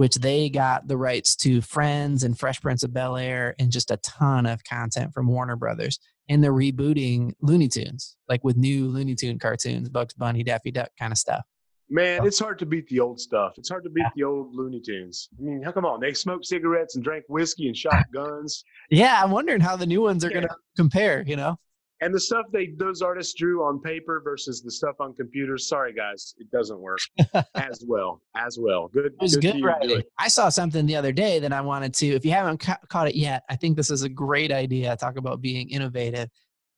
which 0.00 0.14
they 0.14 0.48
got 0.48 0.88
the 0.88 0.96
rights 0.96 1.36
to 1.36 1.60
Friends 1.60 2.22
and 2.22 2.38
Fresh 2.38 2.62
Prince 2.62 2.82
of 2.82 2.90
Bel 2.90 3.18
Air 3.18 3.54
and 3.58 3.70
just 3.70 3.90
a 3.90 3.98
ton 3.98 4.46
of 4.46 4.64
content 4.64 5.12
from 5.12 5.26
Warner 5.26 5.56
Brothers. 5.56 5.98
And 6.30 6.42
they're 6.42 6.54
rebooting 6.54 7.34
Looney 7.42 7.68
Tunes, 7.68 8.16
like 8.26 8.42
with 8.42 8.56
new 8.56 8.88
Looney 8.88 9.14
Tune 9.14 9.38
cartoons, 9.38 9.90
Bugs 9.90 10.14
Bunny, 10.14 10.42
Daffy 10.42 10.70
Duck 10.70 10.88
kind 10.98 11.12
of 11.12 11.18
stuff. 11.18 11.44
Man, 11.90 12.24
it's 12.24 12.38
hard 12.38 12.58
to 12.60 12.64
beat 12.64 12.88
the 12.88 12.98
old 12.98 13.20
stuff. 13.20 13.58
It's 13.58 13.68
hard 13.68 13.84
to 13.84 13.90
beat 13.90 14.00
yeah. 14.00 14.10
the 14.16 14.24
old 14.24 14.54
Looney 14.54 14.80
Tunes. 14.80 15.28
I 15.38 15.42
mean, 15.42 15.62
how 15.62 15.70
come 15.70 15.84
on? 15.84 16.00
They 16.00 16.14
smoked 16.14 16.46
cigarettes 16.46 16.94
and 16.94 17.04
drank 17.04 17.26
whiskey 17.28 17.66
and 17.66 17.76
shot 17.76 18.06
guns. 18.14 18.64
yeah, 18.88 19.20
I'm 19.22 19.30
wondering 19.30 19.60
how 19.60 19.76
the 19.76 19.84
new 19.84 20.00
ones 20.00 20.24
are 20.24 20.28
yeah. 20.28 20.34
going 20.36 20.48
to 20.48 20.54
compare. 20.78 21.22
You 21.26 21.36
know, 21.36 21.58
and 22.00 22.14
the 22.14 22.20
stuff 22.20 22.46
they 22.52 22.72
those 22.76 23.02
artists 23.02 23.34
drew 23.34 23.62
on 23.62 23.80
paper 23.80 24.20
versus 24.24 24.62
the 24.62 24.70
stuff 24.70 24.96
on 25.00 25.14
computers. 25.14 25.68
Sorry, 25.68 25.92
guys, 25.92 26.34
it 26.38 26.50
doesn't 26.50 26.78
work 26.78 27.00
as 27.54 27.84
well. 27.86 28.22
As 28.36 28.58
well. 28.58 28.88
Good. 28.88 29.06
It 29.06 29.14
was 29.20 29.36
good, 29.36 29.54
good 29.54 29.64
writing. 29.64 30.02
I 30.18 30.28
saw 30.28 30.48
something 30.48 30.86
the 30.86 30.96
other 30.96 31.12
day 31.12 31.38
that 31.40 31.52
I 31.52 31.60
wanted 31.60 31.94
to. 31.94 32.06
If 32.06 32.24
you 32.24 32.30
haven't 32.32 32.58
ca- 32.60 32.78
caught 32.88 33.08
it 33.08 33.16
yet, 33.16 33.42
I 33.50 33.56
think 33.56 33.76
this 33.76 33.90
is 33.90 34.02
a 34.02 34.08
great 34.08 34.50
idea. 34.50 34.96
Talk 34.96 35.16
about 35.16 35.40
being 35.40 35.68
innovative. 35.68 36.28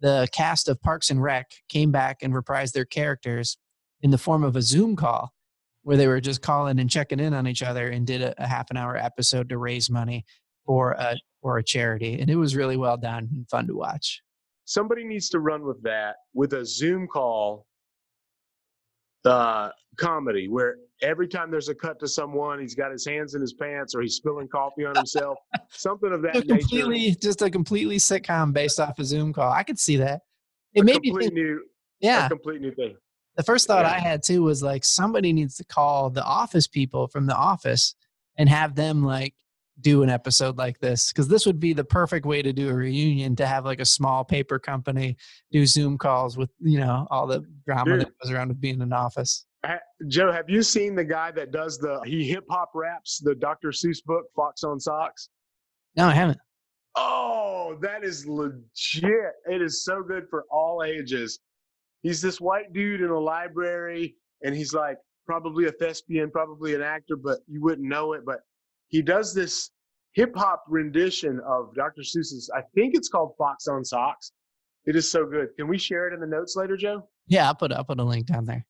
The 0.01 0.27
cast 0.33 0.69
of 0.69 0.81
Parks 0.83 1.11
and 1.11 1.23
Rec 1.23 1.51
came 1.69 1.93
back 1.93 2.19
and 2.23 2.35
reprised 2.35 2.73
their 2.73 2.85
characters 2.85 3.57
in 4.01 4.11
the 4.11 4.19
form 4.19 4.43
of 4.43 4.57
a 4.57 4.63
Zoom 4.63 4.97
call 4.97 5.33
where 5.85 5.97
they 5.97 6.09
were 6.09 6.21
just 6.21 6.43
calling 6.43 6.79
and 6.79 6.91
checking 6.91 7.21
in 7.21 7.35
on 7.35 7.47
each 7.47 7.63
other 7.63 7.89
and 7.89 8.07
did 8.07 8.23
a, 8.23 8.35
a 8.43 8.47
half 8.47 8.71
an 8.71 8.77
hour 8.77 8.97
episode 8.97 9.49
to 9.49 9.59
raise 9.59 9.91
money 9.91 10.25
for 10.67 10.93
a 10.93 11.17
for 11.41 11.59
a 11.59 11.65
charity 11.65 12.21
and 12.21 12.31
it 12.31 12.37
was 12.37 12.55
really 12.55 12.77
well 12.77 12.97
done 12.97 13.29
and 13.33 13.49
fun 13.49 13.67
to 13.67 13.75
watch 13.75 14.23
somebody 14.65 15.05
needs 15.05 15.29
to 15.31 15.41
run 15.41 15.65
with 15.65 15.83
that 15.83 16.17
with 16.35 16.53
a 16.55 16.65
zoom 16.65 17.07
call 17.07 17.67
uh 19.25 19.69
comedy 19.99 20.49
where 20.49 20.77
every 21.03 21.29
time 21.29 21.51
there's 21.51 21.69
a 21.69 21.75
cut 21.75 21.99
to 22.01 22.09
someone 22.09 22.59
he's 22.59 22.75
got 22.75 22.91
his 22.91 23.07
hands 23.07 23.35
in 23.35 23.41
his 23.41 23.53
pants 23.53 23.95
or 23.95 24.03
he's 24.03 24.15
spilling 24.15 24.49
coffee 24.49 24.85
on 24.85 24.95
himself 24.97 25.39
something 25.71 26.13
of 26.13 26.23
that 26.23 26.37
a 26.37 26.43
completely 26.43 26.99
nature. 26.99 27.21
just 27.21 27.43
a 27.43 27.51
completely 27.51 27.97
sitcom 27.97 28.53
based 28.53 28.81
off 28.81 28.99
a 28.99 29.05
zoom 29.05 29.33
call 29.33 29.53
i 29.53 29.63
could 29.63 29.79
see 29.79 29.97
that 29.97 30.23
it 30.75 30.81
a 30.81 30.85
made 30.85 31.01
me 31.03 31.13
think, 31.17 31.33
new 31.35 31.61
yeah 32.01 32.27
a 32.27 32.29
complete 32.29 32.61
new 32.61 32.75
thing 32.75 32.97
the 33.37 33.43
first 33.43 33.67
thought 33.67 33.85
yeah. 33.85 33.93
I 33.93 33.99
had 33.99 34.23
too 34.23 34.43
was 34.43 34.63
like 34.63 34.85
somebody 34.85 35.33
needs 35.33 35.57
to 35.57 35.65
call 35.65 36.11
the 36.11 36.25
office 36.25 36.67
people 36.67 37.07
from 37.09 37.27
the 37.27 37.35
office 37.35 37.95
and 38.37 38.49
have 38.49 38.75
them 38.75 39.03
like 39.03 39.35
do 39.81 40.03
an 40.03 40.11
episode 40.11 40.59
like 40.59 40.79
this 40.81 41.13
because 41.13 41.29
this 41.29 41.47
would 41.47 41.59
be 41.59 41.73
the 41.73 41.85
perfect 41.85 42.27
way 42.27 42.43
to 42.43 42.53
do 42.53 42.69
a 42.69 42.75
reunion 42.75 43.35
to 43.35 43.47
have 43.47 43.65
like 43.65 43.81
a 43.81 43.85
small 43.85 44.25
paper 44.25 44.59
company 44.59 45.17
do 45.51 45.65
zoom 45.65 45.97
calls 45.97 46.37
with 46.37 46.51
you 46.61 46.79
know 46.79 47.07
all 47.11 47.27
the 47.27 47.43
drama 47.67 47.93
Dude, 47.93 48.01
that 48.03 48.13
goes 48.23 48.31
around 48.31 48.49
with 48.49 48.61
being 48.61 48.77
in 48.77 48.83
an 48.83 48.93
office 48.93 49.47
joe 50.09 50.31
have 50.31 50.49
you 50.49 50.63
seen 50.63 50.95
the 50.95 51.05
guy 51.05 51.31
that 51.31 51.53
does 51.53 51.79
the 51.79 52.01
he 52.05 52.29
hip 52.29 52.45
hop 52.51 52.71
raps 52.75 53.19
the 53.19 53.35
dr 53.35 53.69
seuss 53.69 54.05
book 54.05 54.25
fox 54.37 54.63
in 54.63 54.79
socks? 54.79 55.29
No 55.97 56.07
i 56.07 56.13
haven't. 56.13 56.39
Oh 56.97 57.43
that 57.81 58.05
is 58.05 58.27
legit. 58.27 59.33
It 59.47 59.63
is 59.63 59.85
so 59.85 60.03
good 60.03 60.25
for 60.29 60.45
all 60.51 60.83
ages. 60.83 61.41
He's 62.03 62.21
this 62.21 62.41
white 62.41 62.73
dude 62.73 63.01
in 63.01 63.11
a 63.11 63.19
library 63.19 64.17
and 64.43 64.55
he's 64.55 64.75
like 64.75 64.99
probably 65.27 65.67
a 65.67 65.73
thespian, 65.73 66.31
probably 66.31 66.75
an 66.75 66.83
actor, 66.83 67.17
but 67.17 67.39
you 67.47 67.63
wouldn't 67.63 67.89
know 67.89 68.13
it. 68.13 68.25
But 68.25 68.41
he 68.93 69.03
does 69.03 69.35
this 69.35 69.71
hip 70.13 70.33
hop 70.37 70.65
rendition 70.69 71.41
of 71.47 71.75
Dr. 71.75 72.03
Seuss's, 72.03 72.51
I 72.55 72.61
think 72.75 72.95
it's 72.95 73.09
called 73.09 73.33
Fox 73.37 73.67
in 73.67 73.85
Socks. 73.85 74.33
It 74.85 74.95
is 74.95 75.11
so 75.11 75.25
good. 75.25 75.49
Can 75.57 75.67
we 75.67 75.79
share 75.79 76.09
it 76.09 76.15
in 76.15 76.21
the 76.21 76.27
notes 76.27 76.55
later, 76.57 76.77
Joe? 76.77 77.09
Yeah, 77.27 77.47
I'll 77.47 77.55
put 77.55 77.73
I'll 77.73 77.85
put 77.85 78.01
a 78.01 78.05
link 78.05 78.27
down 78.27 78.45
there. 78.45 78.67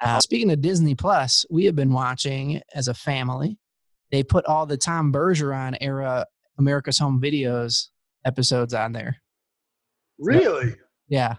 Uh, 0.00 0.20
speaking 0.20 0.50
of 0.50 0.60
Disney 0.60 0.94
Plus, 0.94 1.46
we 1.48 1.64
have 1.64 1.76
been 1.76 1.92
watching 1.92 2.60
as 2.74 2.88
a 2.88 2.94
family. 2.94 3.56
They 4.10 4.22
put 4.22 4.44
all 4.46 4.66
the 4.66 4.76
Tom 4.76 5.12
Bergeron 5.12 5.76
era 5.80 6.26
America's 6.58 6.98
Home 6.98 7.20
Videos 7.22 7.88
episodes 8.24 8.74
on 8.74 8.92
there. 8.92 9.16
Really? 10.18 10.70
So, 10.70 10.76
yeah. 11.08 11.34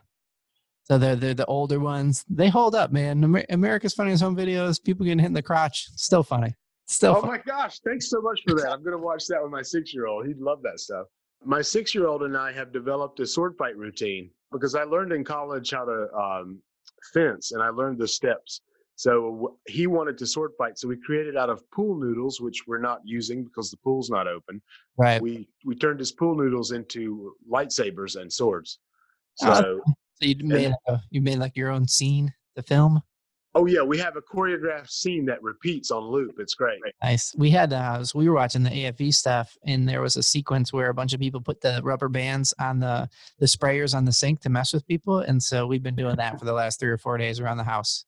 So 0.85 0.97
they're 0.97 1.15
they're 1.15 1.33
the 1.33 1.45
older 1.45 1.79
ones. 1.79 2.23
They 2.29 2.47
hold 2.47 2.73
up, 2.73 2.91
man. 2.91 3.23
Amer- 3.23 3.45
America's 3.49 3.93
Funniest 3.93 4.23
Home 4.23 4.35
Videos. 4.35 4.81
People 4.81 5.05
getting 5.05 5.19
hit 5.19 5.27
in 5.27 5.33
the 5.33 5.43
crotch. 5.43 5.89
Still 5.95 6.23
funny. 6.23 6.55
Still. 6.87 7.19
Oh 7.21 7.25
my 7.25 7.39
gosh! 7.39 7.79
Thanks 7.79 8.09
so 8.09 8.21
much 8.21 8.41
for 8.47 8.55
that. 8.55 8.71
I'm 8.71 8.83
gonna 8.83 8.97
watch 8.97 9.25
that 9.27 9.41
with 9.41 9.51
my 9.51 9.61
six 9.61 9.93
year 9.93 10.05
old. 10.07 10.27
He'd 10.27 10.37
love 10.37 10.61
that 10.63 10.79
stuff. 10.79 11.07
My 11.43 11.61
six 11.61 11.95
year 11.95 12.07
old 12.07 12.23
and 12.23 12.37
I 12.37 12.51
have 12.51 12.71
developed 12.71 13.19
a 13.19 13.25
sword 13.25 13.55
fight 13.57 13.75
routine 13.75 14.29
because 14.51 14.75
I 14.75 14.83
learned 14.83 15.11
in 15.11 15.23
college 15.23 15.71
how 15.71 15.85
to 15.85 16.13
um, 16.13 16.61
fence 17.13 17.51
and 17.51 17.61
I 17.61 17.69
learned 17.69 17.99
the 17.99 18.07
steps. 18.07 18.61
So 18.97 19.57
he 19.67 19.87
wanted 19.87 20.17
to 20.19 20.25
sword 20.25 20.51
fight. 20.57 20.77
So 20.77 20.87
we 20.87 20.95
created 20.97 21.35
out 21.35 21.49
of 21.49 21.69
pool 21.71 21.99
noodles, 21.99 22.39
which 22.39 22.63
we're 22.65 22.79
not 22.79 23.01
using 23.03 23.43
because 23.43 23.69
the 23.69 23.77
pool's 23.77 24.09
not 24.09 24.27
open. 24.27 24.61
Right. 24.97 25.21
We 25.21 25.49
we 25.65 25.75
turned 25.75 25.99
his 25.99 26.11
pool 26.11 26.35
noodles 26.35 26.71
into 26.71 27.35
lightsabers 27.51 28.15
and 28.19 28.31
swords. 28.31 28.79
So 29.35 29.81
so 30.21 30.25
you 30.25 30.35
made 30.41 30.73
a, 30.87 31.01
you 31.09 31.21
made 31.21 31.39
like 31.39 31.57
your 31.57 31.71
own 31.71 31.87
scene, 31.87 32.33
the 32.55 32.63
film. 32.63 33.01
Oh 33.57 33.65
yeah, 33.65 33.81
we 33.81 33.97
have 33.99 34.17
a 34.17 34.21
choreographed 34.21 34.91
scene 34.91 35.25
that 35.27 35.41
repeats 35.41 35.89
on 35.89 36.03
loop. 36.03 36.39
It's 36.39 36.55
great. 36.55 36.77
Nice. 37.01 37.33
We 37.37 37.49
had 37.49 37.71
uh, 37.71 38.03
so 38.03 38.19
we 38.19 38.27
were 38.27 38.35
watching 38.35 38.63
the 38.63 38.69
AFV 38.69 39.13
stuff, 39.13 39.57
and 39.65 39.87
there 39.87 40.01
was 40.01 40.17
a 40.17 40.23
sequence 40.23 40.73
where 40.73 40.89
a 40.89 40.93
bunch 40.93 41.13
of 41.13 41.21
people 41.21 41.39
put 41.39 41.61
the 41.61 41.79
rubber 41.81 42.09
bands 42.09 42.53
on 42.59 42.79
the 42.79 43.09
the 43.39 43.45
sprayers 43.45 43.95
on 43.95 44.03
the 44.03 44.11
sink 44.11 44.41
to 44.41 44.49
mess 44.49 44.73
with 44.73 44.85
people, 44.85 45.19
and 45.19 45.41
so 45.41 45.65
we've 45.67 45.83
been 45.83 45.95
doing 45.95 46.17
that 46.17 46.37
for 46.37 46.43
the 46.43 46.51
last 46.51 46.81
three 46.81 46.89
or 46.89 46.97
four 46.97 47.17
days 47.17 47.39
around 47.39 47.55
the 47.55 47.63
house. 47.63 48.03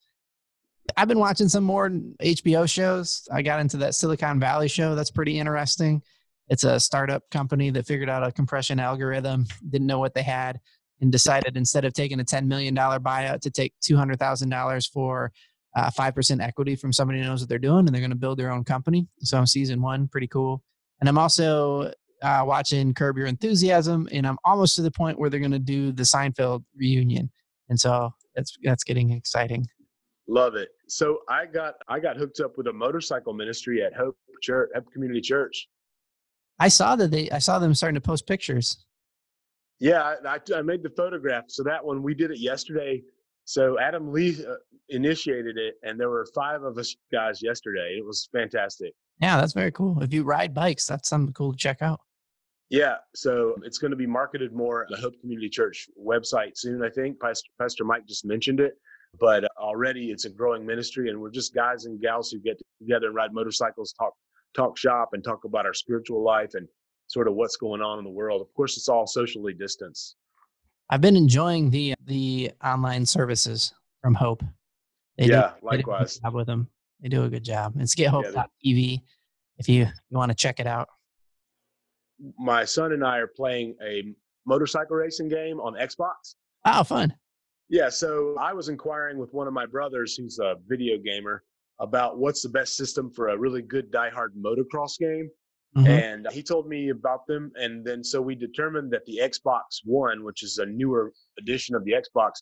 I've 0.97 1.07
been 1.07 1.19
watching 1.19 1.47
some 1.47 1.63
more 1.63 1.89
HBO 1.89 2.69
shows. 2.69 3.25
I 3.31 3.41
got 3.41 3.61
into 3.61 3.77
that 3.77 3.95
Silicon 3.95 4.41
Valley 4.41 4.67
show. 4.67 4.95
That's 4.95 5.11
pretty 5.11 5.39
interesting. 5.39 6.01
It's 6.49 6.65
a 6.65 6.79
startup 6.79 7.29
company 7.29 7.69
that 7.71 7.85
figured 7.85 8.09
out 8.09 8.23
a 8.23 8.31
compression 8.31 8.79
algorithm, 8.79 9.45
didn't 9.69 9.87
know 9.87 9.99
what 9.99 10.13
they 10.13 10.23
had, 10.23 10.59
and 11.01 11.11
decided 11.11 11.57
instead 11.57 11.85
of 11.85 11.93
taking 11.93 12.19
a 12.19 12.23
$10 12.23 12.45
million 12.45 12.75
buyout 12.75 13.41
to 13.41 13.51
take 13.51 13.73
$200,000 13.81 14.91
for 14.91 15.31
uh, 15.75 15.91
5% 15.91 16.41
equity 16.41 16.75
from 16.75 16.91
somebody 16.91 17.19
who 17.19 17.25
knows 17.25 17.41
what 17.41 17.49
they're 17.49 17.59
doing 17.59 17.85
and 17.85 17.89
they're 17.89 18.01
going 18.01 18.09
to 18.09 18.15
build 18.17 18.39
their 18.39 18.51
own 18.51 18.63
company. 18.63 19.07
So 19.19 19.37
I'm 19.37 19.45
season 19.45 19.81
one, 19.81 20.07
pretty 20.07 20.27
cool. 20.27 20.63
And 20.99 21.07
I'm 21.07 21.17
also 21.17 21.91
uh, 22.21 22.43
watching 22.45 22.93
Curb 22.93 23.17
Your 23.17 23.27
Enthusiasm, 23.27 24.07
and 24.11 24.25
I'm 24.25 24.37
almost 24.43 24.75
to 24.77 24.81
the 24.81 24.91
point 24.91 25.19
where 25.19 25.29
they're 25.29 25.39
going 25.39 25.51
to 25.51 25.59
do 25.59 25.91
the 25.91 26.03
Seinfeld 26.03 26.63
reunion. 26.75 27.29
And 27.69 27.79
so 27.79 28.11
that's 28.35 28.57
that's 28.63 28.83
getting 28.83 29.11
exciting. 29.11 29.67
Love 30.27 30.55
it. 30.55 30.69
So 30.87 31.19
I 31.29 31.45
got 31.45 31.75
I 31.87 31.99
got 31.99 32.17
hooked 32.17 32.39
up 32.39 32.57
with 32.57 32.67
a 32.67 32.73
motorcycle 32.73 33.33
ministry 33.33 33.83
at 33.83 33.93
Hope 33.93 34.17
Church, 34.41 34.69
Hope 34.73 34.91
Community 34.91 35.21
Church. 35.21 35.67
I 36.59 36.69
saw 36.69 36.95
that 36.95 37.11
they 37.11 37.29
I 37.29 37.39
saw 37.39 37.59
them 37.59 37.73
starting 37.73 37.95
to 37.95 38.01
post 38.01 38.25
pictures. 38.27 38.85
Yeah, 39.79 40.15
I, 40.25 40.39
I 40.55 40.61
made 40.61 40.83
the 40.83 40.89
photograph. 40.89 41.45
So 41.47 41.63
that 41.63 41.83
one 41.83 42.01
we 42.01 42.13
did 42.13 42.31
it 42.31 42.39
yesterday. 42.39 43.03
So 43.45 43.79
Adam 43.79 44.11
Lee 44.11 44.43
uh, 44.45 44.55
initiated 44.89 45.57
it, 45.57 45.75
and 45.83 45.99
there 45.99 46.09
were 46.09 46.27
five 46.33 46.63
of 46.63 46.77
us 46.77 46.95
guys 47.11 47.41
yesterday. 47.41 47.95
It 47.97 48.05
was 48.05 48.27
fantastic. 48.31 48.93
Yeah, 49.21 49.39
that's 49.39 49.53
very 49.53 49.71
cool. 49.71 50.01
If 50.03 50.13
you 50.13 50.23
ride 50.23 50.53
bikes, 50.53 50.85
that's 50.85 51.09
something 51.09 51.33
cool 51.33 51.53
to 51.53 51.57
check 51.57 51.81
out. 51.81 52.01
Yeah, 52.69 52.95
so 53.15 53.55
it's 53.63 53.77
going 53.77 53.91
to 53.91 53.97
be 53.97 54.05
marketed 54.05 54.51
more 54.51 54.81
on 54.81 54.87
the 54.89 54.97
Hope 54.97 55.19
Community 55.21 55.47
Church 55.47 55.87
website 55.97 56.57
soon. 56.57 56.83
I 56.83 56.89
think 56.89 57.19
Pastor, 57.19 57.47
Pastor 57.59 57.85
Mike 57.85 58.05
just 58.05 58.25
mentioned 58.25 58.59
it, 58.59 58.73
but 59.19 59.45
already 59.57 60.11
it's 60.11 60.25
a 60.25 60.29
growing 60.29 60.65
ministry, 60.65 61.09
and 61.09 61.19
we're 61.19 61.31
just 61.31 61.55
guys 61.55 61.85
and 61.85 62.01
gals 62.01 62.29
who 62.29 62.39
get 62.39 62.61
together 62.79 63.07
and 63.07 63.15
ride 63.15 63.33
motorcycles, 63.33 63.93
talk 63.93 64.13
talk 64.53 64.77
shop, 64.77 65.09
and 65.13 65.23
talk 65.23 65.45
about 65.45 65.65
our 65.65 65.73
spiritual 65.73 66.23
life 66.23 66.55
and 66.55 66.67
sort 67.07 67.27
of 67.27 67.35
what's 67.35 67.55
going 67.55 67.81
on 67.81 67.97
in 67.99 68.05
the 68.05 68.11
world. 68.11 68.41
Of 68.41 68.53
course, 68.53 68.77
it's 68.77 68.89
all 68.89 69.07
socially 69.07 69.53
distanced. 69.53 70.15
I've 70.89 71.01
been 71.01 71.17
enjoying 71.17 71.69
the 71.69 71.95
the 72.05 72.51
online 72.63 73.05
services 73.05 73.73
from 74.01 74.13
Hope. 74.13 74.43
They 75.17 75.25
yeah, 75.25 75.53
do, 75.59 75.67
likewise. 75.67 76.15
They 76.15 76.27
job 76.27 76.35
with 76.35 76.47
them. 76.47 76.69
They 77.01 77.09
do 77.09 77.23
a 77.23 77.29
good 77.29 77.43
job. 77.43 77.73
It's 77.77 77.95
gethope.tv 77.95 78.91
yeah, 78.91 78.97
if 79.57 79.67
you, 79.67 79.85
you 80.09 80.17
want 80.17 80.31
to 80.31 80.35
check 80.35 80.59
it 80.59 80.67
out. 80.67 80.87
My 82.39 82.65
son 82.65 82.93
and 82.93 83.03
I 83.03 83.17
are 83.17 83.27
playing 83.27 83.75
a 83.83 84.03
motorcycle 84.45 84.95
racing 84.95 85.29
game 85.29 85.59
on 85.59 85.73
Xbox. 85.73 86.35
Oh, 86.65 86.83
fun. 86.83 87.13
Yeah, 87.69 87.89
so 87.89 88.35
I 88.39 88.53
was 88.53 88.69
inquiring 88.69 89.17
with 89.17 89.33
one 89.33 89.47
of 89.47 89.53
my 89.53 89.65
brothers 89.65 90.15
who's 90.15 90.39
a 90.39 90.55
video 90.67 90.97
gamer 90.97 91.43
about 91.79 92.17
what's 92.17 92.41
the 92.41 92.49
best 92.49 92.75
system 92.75 93.11
for 93.11 93.29
a 93.29 93.37
really 93.37 93.61
good 93.61 93.91
diehard 93.91 94.29
motocross 94.39 94.97
game. 94.97 95.29
Mm-hmm. 95.77 95.87
And 95.87 96.27
he 96.31 96.41
told 96.41 96.67
me 96.67 96.89
about 96.89 97.27
them. 97.27 97.51
And 97.55 97.85
then 97.85 98.03
so 98.03 98.21
we 98.21 98.35
determined 98.35 98.91
that 98.91 99.05
the 99.05 99.19
Xbox 99.21 99.81
One, 99.83 100.23
which 100.23 100.43
is 100.43 100.57
a 100.57 100.65
newer 100.65 101.13
edition 101.39 101.75
of 101.75 101.83
the 101.85 101.93
Xbox, 101.93 102.41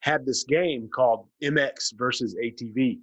had 0.00 0.26
this 0.26 0.44
game 0.44 0.88
called 0.92 1.28
MX 1.42 1.94
versus 1.96 2.36
ATV. 2.42 2.98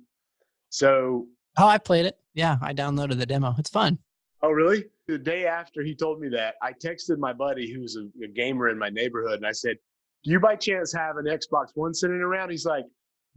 So. 0.70 1.28
Oh, 1.58 1.68
I 1.68 1.78
played 1.78 2.06
it. 2.06 2.18
Yeah, 2.34 2.58
I 2.62 2.74
downloaded 2.74 3.18
the 3.18 3.26
demo. 3.26 3.56
It's 3.58 3.70
fun. 3.70 3.98
Oh, 4.42 4.52
really? 4.52 4.86
The 5.08 5.18
day 5.18 5.46
after 5.46 5.84
he 5.84 5.96
told 5.96 6.20
me 6.20 6.30
that, 6.30 6.56
I 6.62 6.74
texted 6.74 7.18
my 7.18 7.34
buddy 7.34 7.72
who's 7.72 7.96
a, 7.98 8.08
a 8.24 8.28
gamer 8.28 8.70
in 8.70 8.78
my 8.78 8.90
neighborhood 8.90 9.36
and 9.36 9.46
I 9.46 9.52
said, 9.52 9.78
Do 10.24 10.32
you 10.32 10.40
by 10.40 10.56
chance 10.56 10.94
have 10.94 11.18
an 11.18 11.26
Xbox 11.26 11.70
One 11.76 11.94
sitting 11.94 12.18
around? 12.18 12.50
He's 12.50 12.66
like, 12.66 12.86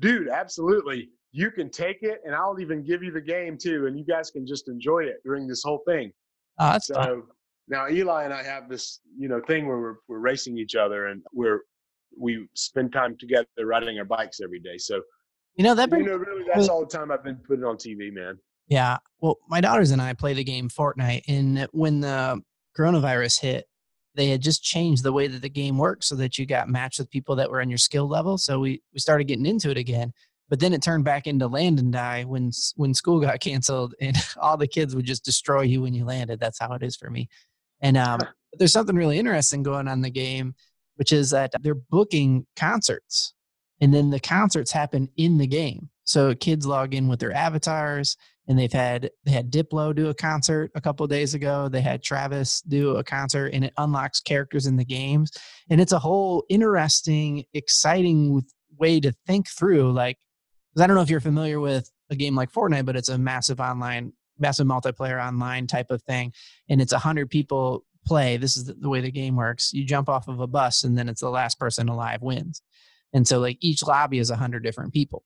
Dude, 0.01 0.29
absolutely 0.29 1.11
you 1.35 1.51
can 1.51 1.68
take 1.68 1.99
it 2.03 2.20
and 2.25 2.33
I'll 2.33 2.61
even 2.61 2.85
give 2.85 3.03
you 3.03 3.11
the 3.11 3.20
game 3.20 3.59
too, 3.59 3.87
and 3.87 3.99
you 3.99 4.05
guys 4.05 4.31
can 4.31 4.47
just 4.47 4.68
enjoy 4.68 5.01
it 5.01 5.16
during 5.25 5.49
this 5.49 5.64
whole 5.64 5.83
thing. 5.85 6.12
Oh, 6.59 6.73
that's 6.73 6.87
so 6.88 6.95
fun. 6.95 7.23
now 7.69 7.88
Eli 7.88 8.25
and 8.25 8.33
I 8.33 8.43
have 8.43 8.69
this, 8.69 9.01
you 9.17 9.29
know, 9.29 9.40
thing 9.47 9.67
where 9.67 9.79
we're 9.79 9.97
we're 10.09 10.19
racing 10.19 10.59
each 10.59 10.75
other 10.75 11.07
and 11.07 11.23
we're 11.33 11.61
we 12.19 12.47
spend 12.55 12.93
time 12.93 13.17
together 13.19 13.47
riding 13.64 13.99
our 13.99 14.05
bikes 14.05 14.40
every 14.40 14.61
day. 14.61 14.79
So 14.79 15.01
you 15.57 15.64
know 15.64 15.75
that 15.75 15.90
you 15.90 16.05
know 16.05 16.17
really 16.17 16.45
that's 16.53 16.69
all 16.69 16.81
the 16.81 16.87
time 16.87 17.11
I've 17.11 17.25
been 17.25 17.37
putting 17.37 17.64
on 17.64 17.77
TV, 17.77 18.12
man. 18.12 18.38
Yeah. 18.69 18.99
Well, 19.21 19.38
my 19.49 19.61
daughters 19.61 19.90
and 19.90 20.01
I 20.01 20.14
play 20.14 20.33
the 20.33 20.45
game 20.45 20.69
Fortnite, 20.69 21.23
and 21.29 21.69
when 21.73 22.01
the 22.01 22.40
coronavirus 22.77 23.40
hit, 23.40 23.67
they 24.14 24.29
had 24.31 24.40
just 24.40 24.62
changed 24.62 25.03
the 25.03 25.12
way 25.12 25.27
that 25.27 25.43
the 25.43 25.49
game 25.49 25.79
works 25.79 26.07
so 26.09 26.14
that 26.17 26.38
you 26.38 26.47
got 26.47 26.69
matched 26.69 26.99
with 26.99 27.11
people 27.11 27.37
that 27.37 27.51
were 27.51 27.61
on 27.61 27.69
your 27.69 27.79
skill 27.79 28.09
level. 28.09 28.38
So 28.38 28.59
we 28.61 28.83
we 28.93 29.01
started 29.01 29.25
getting 29.25 29.47
into 29.47 29.71
it 29.71 29.77
again. 29.77 30.12
But 30.48 30.61
then 30.61 30.72
it 30.72 30.83
turned 30.83 31.04
back 31.04 31.26
into 31.26 31.46
land 31.46 31.78
and 31.78 31.92
die 31.92 32.24
when 32.24 32.50
when 32.76 32.94
school 32.94 33.20
got 33.20 33.40
canceled, 33.40 33.94
and 34.00 34.16
all 34.40 34.57
the 34.57 34.68
kids 34.68 34.94
would 34.94 35.07
just 35.07 35.24
destroy 35.24 35.62
you 35.62 35.83
when 35.83 35.94
you 35.94 36.04
landed. 36.04 36.40
That's 36.40 36.59
how 36.59 36.72
it 36.72 36.83
is 36.83 36.96
for 36.96 37.11
me. 37.11 37.28
And 37.80 37.96
um, 37.96 38.20
there's 38.59 38.72
something 38.72 38.96
really 38.96 39.18
interesting 39.18 39.62
going 39.62 39.88
on 39.88 39.94
in 39.94 40.02
the 40.02 40.11
game, 40.11 40.54
which 40.96 41.12
is 41.12 41.30
that 41.30 41.52
they're 41.62 41.74
booking 41.74 42.46
concerts, 42.57 43.35
and 43.80 43.92
then 43.92 44.11
the 44.11 44.20
concerts 44.20 44.72
happen 44.72 45.09
in 45.16 45.38
the 45.38 45.46
game. 45.46 45.90
So 46.04 46.35
kids 46.35 46.66
log 46.66 46.94
in 46.94 47.09
with 47.09 47.20
their 47.20 47.33
avatars, 47.33 48.16
and 48.46 48.59
they've 48.59 48.72
had 48.72 49.11
they 49.24 49.33
had 49.33 49.50
Diplo 49.50 49.94
do 49.94 50.09
a 50.09 50.14
concert 50.14 50.70
a 50.74 50.80
couple 50.80 51.07
days 51.07 51.35
ago. 51.35 51.68
They 51.68 51.80
had 51.80 52.02
Travis 52.02 52.61
do 52.62 52.96
a 52.96 53.04
concert, 53.04 53.54
and 53.54 53.64
it 53.64 53.72
unlocks 53.78 54.20
characters 54.20 54.66
in 54.66 54.76
the 54.76 54.85
games, 54.85 55.33
and 55.70 55.80
it's 55.80 55.92
a 55.92 55.98
whole 55.98 56.44
interesting, 56.48 57.44
exciting 57.54 58.42
way 58.78 59.00
to 59.00 59.12
think 59.26 59.48
through 59.48 59.92
like 59.92 60.18
because 60.74 60.82
I 60.82 60.87
don't 60.88 60.96
know 60.96 61.02
if 61.02 61.10
you're 61.10 61.20
familiar 61.20 61.60
with 61.60 61.88
a 62.10 62.16
game 62.16 62.34
like 62.34 62.50
Fortnite, 62.50 62.84
but 62.84 62.96
it's 62.96 63.08
a 63.08 63.16
massive 63.16 63.60
online, 63.60 64.12
massive 64.38 64.66
multiplayer 64.66 65.24
online 65.24 65.68
type 65.68 65.90
of 65.90 66.02
thing, 66.02 66.32
and 66.68 66.80
it's 66.80 66.92
a 66.92 66.98
hundred 66.98 67.30
people 67.30 67.84
play. 68.04 68.37
This 68.37 68.56
is 68.56 68.64
the 68.64 68.88
way 68.88 69.00
the 69.00 69.10
game 69.10 69.37
works. 69.37 69.72
You 69.72 69.84
jump 69.84 70.08
off 70.08 70.26
of 70.26 70.40
a 70.40 70.48
bus, 70.48 70.82
and 70.82 70.98
then 70.98 71.08
it's 71.08 71.20
the 71.20 71.30
last 71.30 71.60
person 71.60 71.88
alive 71.88 72.22
wins. 72.22 72.60
And 73.12 73.26
so, 73.26 73.38
like 73.38 73.58
each 73.60 73.84
lobby 73.84 74.18
is 74.18 74.30
a 74.30 74.37
hundred 74.37 74.64
different 74.64 74.92
people. 74.92 75.22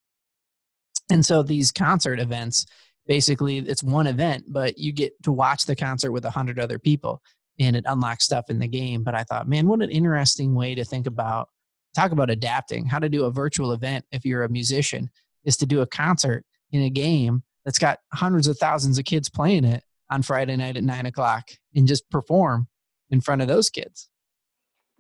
And 1.11 1.25
so 1.25 1.43
these 1.43 1.73
concert 1.73 2.21
events, 2.21 2.67
basically, 3.07 3.59
it's 3.59 3.83
one 3.83 4.07
event, 4.07 4.45
but 4.49 4.77
you 4.77 4.93
get 4.93 5.15
to 5.23 5.33
watch 5.33 5.65
the 5.65 5.77
concert 5.77 6.13
with 6.13 6.27
a 6.27 6.31
hundred 6.31 6.61
other 6.61 6.79
people, 6.79 7.23
and 7.59 7.75
it 7.75 7.85
unlocks 7.87 8.25
stuff 8.25 8.51
in 8.51 8.59
the 8.59 8.69
game. 8.69 9.03
But 9.03 9.15
I 9.15 9.25
thought, 9.25 9.49
man, 9.49 9.67
what 9.67 9.81
an 9.81 9.91
interesting 9.91 10.55
way 10.55 10.75
to 10.75 10.85
think 10.85 11.07
about 11.07 11.49
talk 11.95 12.13
about 12.13 12.29
adapting 12.29 12.85
how 12.85 12.99
to 12.99 13.09
do 13.09 13.25
a 13.25 13.31
virtual 13.31 13.73
event 13.73 14.05
if 14.13 14.27
you're 14.27 14.45
a 14.45 14.49
musician 14.51 15.11
is 15.49 15.57
to 15.57 15.67
do 15.67 15.81
a 15.81 15.87
concert 15.87 16.45
in 16.71 16.83
a 16.83 16.91
game 16.91 17.43
that's 17.65 17.79
got 17.79 17.99
hundreds 18.13 18.47
of 18.47 18.59
thousands 18.59 18.99
of 18.99 19.07
kids 19.07 19.31
playing 19.31 19.65
it 19.65 19.83
on 20.11 20.23
Friday 20.23 20.55
night 20.57 20.77
at 20.77 20.85
nine 20.85 21.07
o'clock 21.07 21.49
and 21.75 21.89
just 21.89 22.09
perform 22.11 22.69
in 23.11 23.21
front 23.21 23.41
of 23.41 23.49
those 23.49 23.71
kids. 23.71 24.11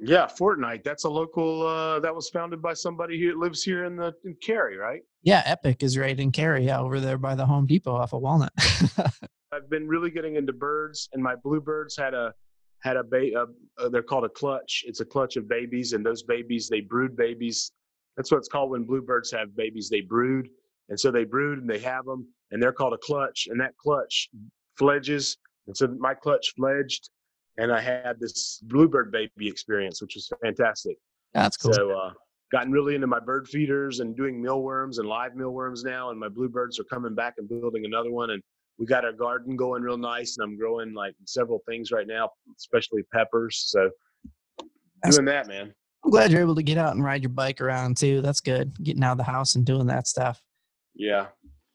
Yeah, 0.00 0.26
Fortnite. 0.26 0.84
That's 0.84 1.04
a 1.04 1.10
local. 1.10 1.66
Uh, 1.66 2.00
that 2.00 2.14
was 2.14 2.30
founded 2.30 2.62
by 2.62 2.72
somebody 2.72 3.20
who 3.20 3.38
lives 3.38 3.62
here 3.62 3.84
in 3.84 3.96
the 3.96 4.14
in 4.24 4.36
Cary, 4.42 4.76
right? 4.76 5.02
Yeah, 5.22 5.42
Epic 5.44 5.82
is 5.82 5.98
right 5.98 6.18
in 6.18 6.30
Cary. 6.30 6.64
Yeah, 6.64 6.80
over 6.80 7.00
there 7.00 7.18
by 7.18 7.34
the 7.34 7.44
Home 7.44 7.66
Depot 7.66 7.94
off 7.94 8.14
of 8.14 8.22
Walnut. 8.22 8.52
I've 9.52 9.68
been 9.68 9.88
really 9.88 10.10
getting 10.10 10.36
into 10.36 10.52
birds, 10.52 11.08
and 11.12 11.22
my 11.22 11.34
bluebirds 11.34 11.96
had 11.96 12.14
a 12.14 12.32
had 12.80 12.96
a 12.96 13.02
ba- 13.02 13.46
uh, 13.76 13.88
they're 13.88 14.04
called 14.04 14.24
a 14.24 14.28
clutch. 14.28 14.84
It's 14.86 15.00
a 15.00 15.04
clutch 15.04 15.36
of 15.36 15.48
babies, 15.48 15.94
and 15.94 16.06
those 16.06 16.22
babies 16.22 16.68
they 16.68 16.80
brood 16.80 17.16
babies 17.16 17.72
that's 18.18 18.32
what 18.32 18.38
it's 18.38 18.48
called 18.48 18.70
when 18.72 18.82
bluebirds 18.82 19.30
have 19.30 19.54
babies. 19.54 19.88
They 19.88 20.00
brood, 20.00 20.48
and 20.88 20.98
so 20.98 21.12
they 21.12 21.24
brood 21.24 21.60
and 21.60 21.70
they 21.70 21.78
have 21.78 22.04
them, 22.04 22.26
and 22.50 22.60
they're 22.60 22.72
called 22.72 22.92
a 22.92 22.98
clutch. 22.98 23.46
And 23.48 23.60
that 23.60 23.76
clutch 23.76 24.28
fledges, 24.76 25.38
and 25.68 25.76
so 25.76 25.86
my 26.00 26.14
clutch 26.14 26.52
fledged, 26.56 27.10
and 27.58 27.72
I 27.72 27.80
had 27.80 28.18
this 28.18 28.58
bluebird 28.64 29.12
baby 29.12 29.46
experience, 29.46 30.02
which 30.02 30.16
was 30.16 30.28
fantastic. 30.42 30.96
That's 31.32 31.56
cool. 31.56 31.72
So, 31.72 31.92
uh, 31.92 32.10
gotten 32.50 32.72
really 32.72 32.96
into 32.96 33.06
my 33.06 33.20
bird 33.20 33.46
feeders 33.46 34.00
and 34.00 34.16
doing 34.16 34.42
mealworms 34.42 34.98
and 34.98 35.08
live 35.08 35.36
mealworms 35.36 35.84
now, 35.84 36.10
and 36.10 36.18
my 36.18 36.28
bluebirds 36.28 36.80
are 36.80 36.84
coming 36.84 37.14
back 37.14 37.34
and 37.38 37.48
building 37.48 37.84
another 37.84 38.10
one, 38.10 38.30
and 38.30 38.42
we 38.78 38.86
got 38.86 39.04
our 39.04 39.12
garden 39.12 39.54
going 39.54 39.80
real 39.82 39.96
nice, 39.96 40.36
and 40.36 40.44
I'm 40.44 40.58
growing 40.58 40.92
like 40.92 41.14
several 41.24 41.60
things 41.68 41.92
right 41.92 42.06
now, 42.08 42.30
especially 42.58 43.04
peppers. 43.14 43.62
So, 43.68 43.90
That's 45.04 45.18
doing 45.18 45.26
that, 45.26 45.46
man. 45.46 45.72
I'm 46.04 46.10
glad 46.10 46.30
you're 46.30 46.40
able 46.40 46.54
to 46.54 46.62
get 46.62 46.78
out 46.78 46.94
and 46.94 47.04
ride 47.04 47.22
your 47.22 47.30
bike 47.30 47.60
around 47.60 47.96
too. 47.96 48.20
That's 48.20 48.40
good. 48.40 48.72
Getting 48.82 49.02
out 49.02 49.12
of 49.12 49.18
the 49.18 49.24
house 49.24 49.56
and 49.56 49.64
doing 49.64 49.86
that 49.88 50.06
stuff. 50.06 50.42
Yeah. 50.94 51.26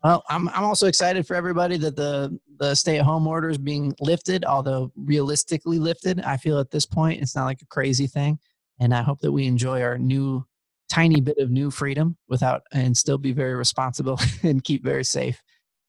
Well, 0.03 0.23
I'm 0.29 0.49
I'm 0.49 0.65
also 0.65 0.87
excited 0.87 1.25
for 1.25 1.35
everybody 1.35 1.77
that 1.77 1.95
the 1.95 2.37
the 2.57 2.75
stay 2.75 2.99
at 2.99 3.05
home 3.05 3.25
order 3.25 3.49
is 3.49 3.57
being 3.57 3.93
lifted, 4.01 4.43
although 4.43 4.91
realistically 4.95 5.79
lifted. 5.79 6.19
I 6.21 6.37
feel 6.37 6.59
at 6.59 6.71
this 6.71 6.85
point 6.85 7.21
it's 7.21 7.35
not 7.35 7.45
like 7.45 7.61
a 7.61 7.67
crazy 7.67 8.07
thing, 8.07 8.37
and 8.79 8.93
I 8.93 9.01
hope 9.01 9.19
that 9.21 9.31
we 9.31 9.47
enjoy 9.47 9.81
our 9.81 9.97
new 9.97 10.45
tiny 10.89 11.21
bit 11.21 11.37
of 11.37 11.49
new 11.49 11.71
freedom 11.71 12.17
without 12.27 12.63
and 12.73 12.95
still 12.95 13.17
be 13.17 13.31
very 13.31 13.55
responsible 13.55 14.19
and 14.43 14.63
keep 14.63 14.83
very 14.83 15.05
safe. 15.05 15.41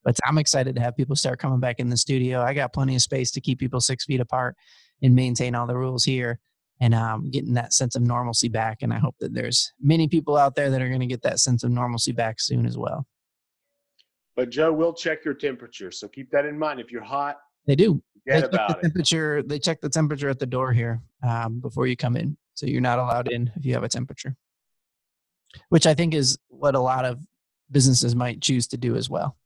But 0.05 0.19
I'm 0.27 0.39
excited 0.39 0.77
to 0.77 0.83
have 0.83 0.97
people 0.97 1.17
start 1.17 1.41
coming 1.41 1.61
back 1.61 1.81
in 1.81 1.89
the 1.89 1.97
studio. 1.97 2.41
I 2.41 2.55
got 2.55 2.73
plenty 2.73 2.95
of 2.95 3.03
space 3.03 3.31
to 3.33 3.41
keep 3.41 3.59
people 3.59 3.81
six 3.81 4.05
feet 4.05 4.21
apart 4.21 4.55
and 5.03 5.15
maintain 5.15 5.55
all 5.55 5.67
the 5.67 5.77
rules 5.77 6.05
here 6.05 6.39
and 6.85 6.95
um, 6.95 7.31
getting 7.31 7.55
that 7.55 7.73
sense 7.73 7.97
of 7.97 8.03
normalcy 8.03 8.47
back. 8.47 8.83
And 8.83 8.93
I 8.93 8.99
hope 8.99 9.17
that 9.21 9.33
there's 9.33 9.73
many 9.81 10.07
people 10.07 10.37
out 10.37 10.55
there 10.55 10.69
that 10.69 10.83
are 10.83 10.89
going 10.89 11.01
to 11.01 11.07
get 11.07 11.23
that 11.23 11.41
sense 11.41 11.65
of 11.65 11.71
normalcy 11.71 12.13
back 12.13 12.39
soon 12.39 12.67
as 12.67 12.77
well. 12.77 13.07
But 14.37 14.51
Joe 14.51 14.71
will 14.71 14.93
check 14.93 15.25
your 15.25 15.33
temperature, 15.33 15.91
so 15.91 16.09
keep 16.09 16.31
that 16.33 16.45
in 16.45 16.59
mind. 16.59 16.81
If 16.81 16.93
you're 16.93 17.03
hot, 17.03 17.39
they 17.67 17.75
do. 17.75 18.03
They 18.27 18.41
check 18.43 18.51
the 18.51 18.79
temperature. 18.83 19.43
They 19.43 19.59
check 19.59 19.81
the 19.81 19.89
temperature 19.89 20.29
at 20.29 20.39
the 20.39 20.47
door 20.47 20.73
here 20.73 21.01
um, 21.27 21.61
before 21.61 21.87
you 21.87 21.97
come 21.97 22.17
in, 22.17 22.37
so 22.53 22.67
you're 22.67 22.83
not 22.83 22.99
allowed 22.99 23.33
in 23.33 23.51
if 23.57 23.65
you 23.65 23.73
have 23.73 23.85
a 23.85 23.89
temperature. 23.89 24.37
Which 25.71 25.87
I 25.87 25.95
think 25.95 26.13
is 26.13 26.37
what 26.49 26.75
a 26.75 26.81
lot 26.81 27.07
of 27.07 27.19
businesses 27.71 28.15
might 28.15 28.43
choose 28.43 28.67
to 28.69 28.77
do 28.77 28.95
as 28.97 29.09
well. 29.09 29.39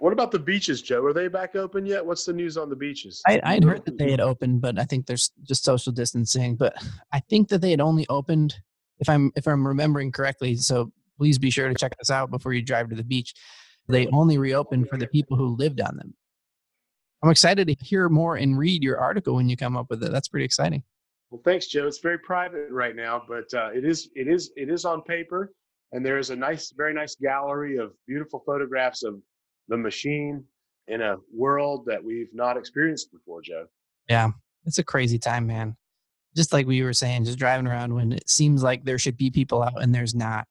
What 0.00 0.14
about 0.14 0.30
the 0.30 0.38
beaches, 0.38 0.80
Joe? 0.80 1.04
Are 1.04 1.12
they 1.12 1.28
back 1.28 1.54
open 1.56 1.84
yet? 1.84 2.04
What's 2.04 2.24
the 2.24 2.32
news 2.32 2.56
on 2.56 2.70
the 2.70 2.76
beaches? 2.76 3.20
I, 3.28 3.38
I'd 3.44 3.62
heard 3.62 3.84
that 3.84 3.98
they 3.98 4.10
had 4.10 4.20
opened, 4.20 4.62
but 4.62 4.78
I 4.78 4.84
think 4.84 5.04
there's 5.04 5.30
just 5.42 5.62
social 5.62 5.92
distancing. 5.92 6.56
But 6.56 6.74
I 7.12 7.20
think 7.20 7.48
that 7.50 7.60
they 7.60 7.70
had 7.70 7.82
only 7.82 8.06
opened, 8.08 8.56
if 8.98 9.10
I'm 9.10 9.30
if 9.36 9.46
I'm 9.46 9.66
remembering 9.66 10.10
correctly. 10.10 10.56
So 10.56 10.90
please 11.18 11.38
be 11.38 11.50
sure 11.50 11.68
to 11.68 11.74
check 11.74 11.98
this 11.98 12.10
out 12.10 12.30
before 12.30 12.54
you 12.54 12.62
drive 12.62 12.88
to 12.88 12.96
the 12.96 13.04
beach. 13.04 13.34
They 13.88 14.06
only 14.06 14.38
reopened 14.38 14.88
for 14.88 14.96
the 14.96 15.06
people 15.06 15.36
who 15.36 15.54
lived 15.56 15.82
on 15.82 15.98
them. 15.98 16.14
I'm 17.22 17.30
excited 17.30 17.68
to 17.68 17.76
hear 17.84 18.08
more 18.08 18.36
and 18.36 18.56
read 18.56 18.82
your 18.82 18.98
article 18.98 19.34
when 19.34 19.50
you 19.50 19.56
come 19.56 19.76
up 19.76 19.90
with 19.90 20.02
it. 20.02 20.12
That's 20.12 20.28
pretty 20.28 20.46
exciting. 20.46 20.82
Well, 21.30 21.42
thanks, 21.44 21.66
Joe. 21.66 21.86
It's 21.86 21.98
very 21.98 22.18
private 22.18 22.70
right 22.70 22.96
now, 22.96 23.22
but 23.28 23.52
uh, 23.52 23.68
it 23.74 23.84
is 23.84 24.08
it 24.14 24.28
is 24.28 24.50
it 24.56 24.70
is 24.70 24.86
on 24.86 25.02
paper, 25.02 25.52
and 25.92 26.06
there 26.06 26.16
is 26.16 26.30
a 26.30 26.36
nice, 26.36 26.72
very 26.74 26.94
nice 26.94 27.16
gallery 27.16 27.76
of 27.76 27.92
beautiful 28.06 28.42
photographs 28.46 29.02
of 29.02 29.20
the 29.70 29.78
machine 29.78 30.44
in 30.88 31.00
a 31.00 31.16
world 31.32 31.86
that 31.86 32.04
we've 32.04 32.34
not 32.34 32.58
experienced 32.58 33.10
before, 33.12 33.40
Joe. 33.40 33.66
Yeah, 34.08 34.30
it's 34.66 34.78
a 34.78 34.84
crazy 34.84 35.18
time, 35.18 35.46
man. 35.46 35.76
Just 36.36 36.52
like 36.52 36.66
we 36.66 36.82
were 36.82 36.92
saying, 36.92 37.24
just 37.24 37.38
driving 37.38 37.66
around 37.66 37.94
when 37.94 38.12
it 38.12 38.28
seems 38.28 38.62
like 38.62 38.84
there 38.84 38.98
should 38.98 39.16
be 39.16 39.30
people 39.30 39.62
out 39.62 39.82
and 39.82 39.94
there's 39.94 40.14
not. 40.14 40.46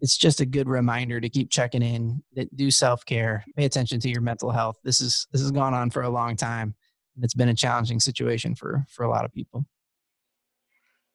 It's 0.00 0.16
just 0.16 0.40
a 0.40 0.46
good 0.46 0.68
reminder 0.68 1.20
to 1.20 1.28
keep 1.28 1.50
checking 1.50 1.82
in, 1.82 2.22
that 2.34 2.54
do 2.56 2.70
self 2.70 3.04
care, 3.04 3.44
pay 3.56 3.64
attention 3.64 4.00
to 4.00 4.08
your 4.08 4.20
mental 4.20 4.50
health. 4.50 4.76
This 4.84 5.00
is 5.00 5.26
this 5.32 5.40
has 5.40 5.50
gone 5.50 5.74
on 5.74 5.90
for 5.90 6.02
a 6.02 6.10
long 6.10 6.36
time, 6.36 6.74
and 7.16 7.24
it's 7.24 7.34
been 7.34 7.48
a 7.48 7.54
challenging 7.54 8.00
situation 8.00 8.54
for 8.54 8.84
for 8.88 9.04
a 9.04 9.08
lot 9.08 9.24
of 9.24 9.32
people. 9.32 9.64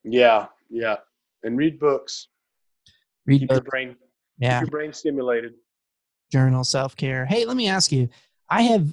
Yeah, 0.03 0.47
yeah, 0.69 0.97
and 1.43 1.57
read 1.57 1.79
books. 1.79 2.27
Read 3.25 3.41
keep 3.41 3.49
books. 3.49 3.57
your 3.57 3.69
brain, 3.69 3.95
yeah, 4.39 4.59
keep 4.59 4.71
your 4.71 4.79
brain 4.79 4.93
stimulated 4.93 5.53
journal, 6.31 6.63
self 6.63 6.95
care. 6.95 7.25
Hey, 7.25 7.45
let 7.45 7.57
me 7.57 7.67
ask 7.67 7.91
you. 7.91 8.09
I 8.49 8.63
have 8.63 8.87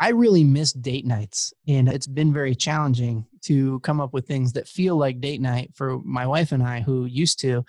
I 0.00 0.10
really 0.10 0.44
miss 0.44 0.72
date 0.72 1.06
nights, 1.06 1.52
and 1.66 1.88
it's 1.88 2.06
been 2.06 2.32
very 2.32 2.54
challenging 2.54 3.26
to 3.42 3.80
come 3.80 4.00
up 4.00 4.12
with 4.12 4.26
things 4.26 4.52
that 4.52 4.68
feel 4.68 4.96
like 4.96 5.20
date 5.20 5.40
night 5.40 5.72
for 5.74 5.98
my 6.04 6.26
wife 6.26 6.52
and 6.52 6.62
I, 6.62 6.80
who 6.80 7.04
used 7.06 7.40
to. 7.40 7.64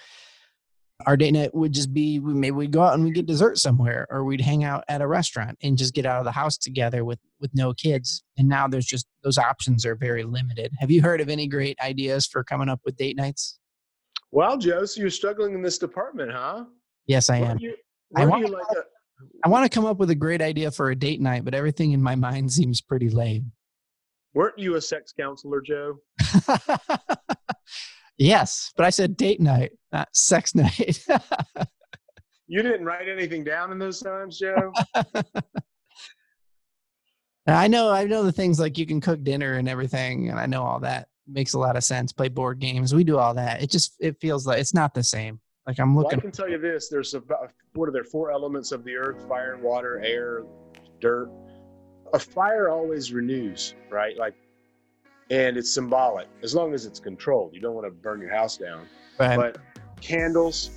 Our 1.07 1.15
date 1.15 1.31
night 1.31 1.55
would 1.55 1.71
just 1.71 1.93
be 1.93 2.19
we 2.19 2.33
maybe 2.33 2.51
we'd 2.51 2.71
go 2.71 2.81
out 2.81 2.93
and 2.93 3.03
we'd 3.03 3.15
get 3.15 3.25
dessert 3.25 3.57
somewhere, 3.57 4.05
or 4.11 4.25
we'd 4.25 4.41
hang 4.41 4.63
out 4.63 4.83
at 4.87 5.01
a 5.01 5.07
restaurant 5.07 5.57
and 5.63 5.77
just 5.77 5.93
get 5.93 6.05
out 6.05 6.19
of 6.19 6.25
the 6.25 6.31
house 6.31 6.57
together 6.57 7.03
with 7.03 7.19
with 7.39 7.51
no 7.55 7.73
kids. 7.73 8.21
And 8.37 8.47
now 8.47 8.67
there's 8.67 8.85
just 8.85 9.07
those 9.23 9.37
options 9.37 9.85
are 9.85 9.95
very 9.95 10.23
limited. 10.23 10.73
Have 10.79 10.91
you 10.91 11.01
heard 11.01 11.21
of 11.21 11.29
any 11.29 11.47
great 11.47 11.79
ideas 11.79 12.27
for 12.27 12.43
coming 12.43 12.69
up 12.69 12.81
with 12.83 12.97
date 12.97 13.15
nights? 13.15 13.59
Well, 14.31 14.57
Joe, 14.57 14.85
so 14.85 15.01
you're 15.01 15.09
struggling 15.09 15.55
in 15.55 15.61
this 15.63 15.79
department, 15.79 16.31
huh? 16.31 16.65
Yes, 17.07 17.31
I 17.31 17.37
am. 17.37 17.57
You, 17.57 17.73
I 18.15 18.25
want, 18.25 18.47
like 18.47 18.63
I 19.43 19.49
want 19.49 19.69
to 19.69 19.75
come 19.75 19.85
up 19.85 19.97
with 19.97 20.09
a 20.09 20.15
great 20.15 20.41
idea 20.41 20.71
for 20.71 20.89
a 20.89 20.95
date 20.95 21.21
night, 21.21 21.45
but 21.45 21.53
everything 21.53 21.91
in 21.91 22.01
my 22.01 22.15
mind 22.15 22.51
seems 22.51 22.81
pretty 22.81 23.09
lame. 23.09 23.51
Weren't 24.33 24.59
you 24.59 24.75
a 24.75 24.81
sex 24.81 25.13
counselor, 25.17 25.61
Joe? 25.61 25.97
yes, 28.17 28.71
but 28.77 28.85
I 28.85 28.91
said 28.91 29.17
date 29.17 29.41
night, 29.41 29.71
not 29.91 30.07
sex 30.13 30.53
night. 30.55 31.03
you 32.47 32.61
didn't 32.61 32.85
write 32.85 33.09
anything 33.09 33.43
down 33.43 33.71
in 33.71 33.79
those 33.79 33.99
times, 33.99 34.37
Joe? 34.37 34.71
I 37.47 37.67
know, 37.67 37.89
I 37.89 38.03
know 38.03 38.23
the 38.23 38.31
things 38.31 38.59
like 38.59 38.77
you 38.77 38.85
can 38.85 39.01
cook 39.01 39.23
dinner 39.23 39.53
and 39.53 39.67
everything, 39.67 40.29
and 40.29 40.39
I 40.39 40.45
know 40.45 40.63
all 40.63 40.79
that 40.81 41.07
makes 41.27 41.53
a 41.53 41.59
lot 41.59 41.75
of 41.75 41.83
sense. 41.83 42.11
Play 42.11 42.29
board 42.29 42.59
games, 42.59 42.93
we 42.93 43.03
do 43.03 43.17
all 43.17 43.33
that. 43.33 43.63
It 43.63 43.71
just 43.71 43.95
it 43.99 44.19
feels 44.19 44.45
like 44.45 44.59
it's 44.59 44.73
not 44.73 44.93
the 44.93 45.03
same. 45.03 45.39
Like 45.67 45.79
I'm 45.79 45.95
looking. 45.95 46.09
Well, 46.09 46.17
I 46.17 46.21
can 46.21 46.31
tell 46.31 46.49
you 46.49 46.57
this: 46.57 46.89
there's 46.89 47.13
about 47.13 47.51
what 47.73 47.87
are 47.87 47.91
there 47.91 48.03
four 48.03 48.31
elements 48.31 48.71
of 48.71 48.83
the 48.83 48.95
earth: 48.95 49.27
fire, 49.27 49.57
water, 49.61 50.01
air, 50.03 50.43
dirt. 50.99 51.29
A 52.13 52.19
fire 52.19 52.69
always 52.69 53.13
renews, 53.13 53.75
right? 53.89 54.17
Like, 54.17 54.33
and 55.29 55.57
it's 55.57 55.73
symbolic 55.73 56.27
as 56.41 56.55
long 56.55 56.73
as 56.73 56.85
it's 56.85 56.99
controlled. 56.99 57.53
You 57.53 57.61
don't 57.61 57.75
want 57.75 57.85
to 57.85 57.91
burn 57.91 58.19
your 58.19 58.31
house 58.31 58.57
down. 58.57 58.87
Right. 59.19 59.35
But 59.37 59.57
candles, 60.01 60.71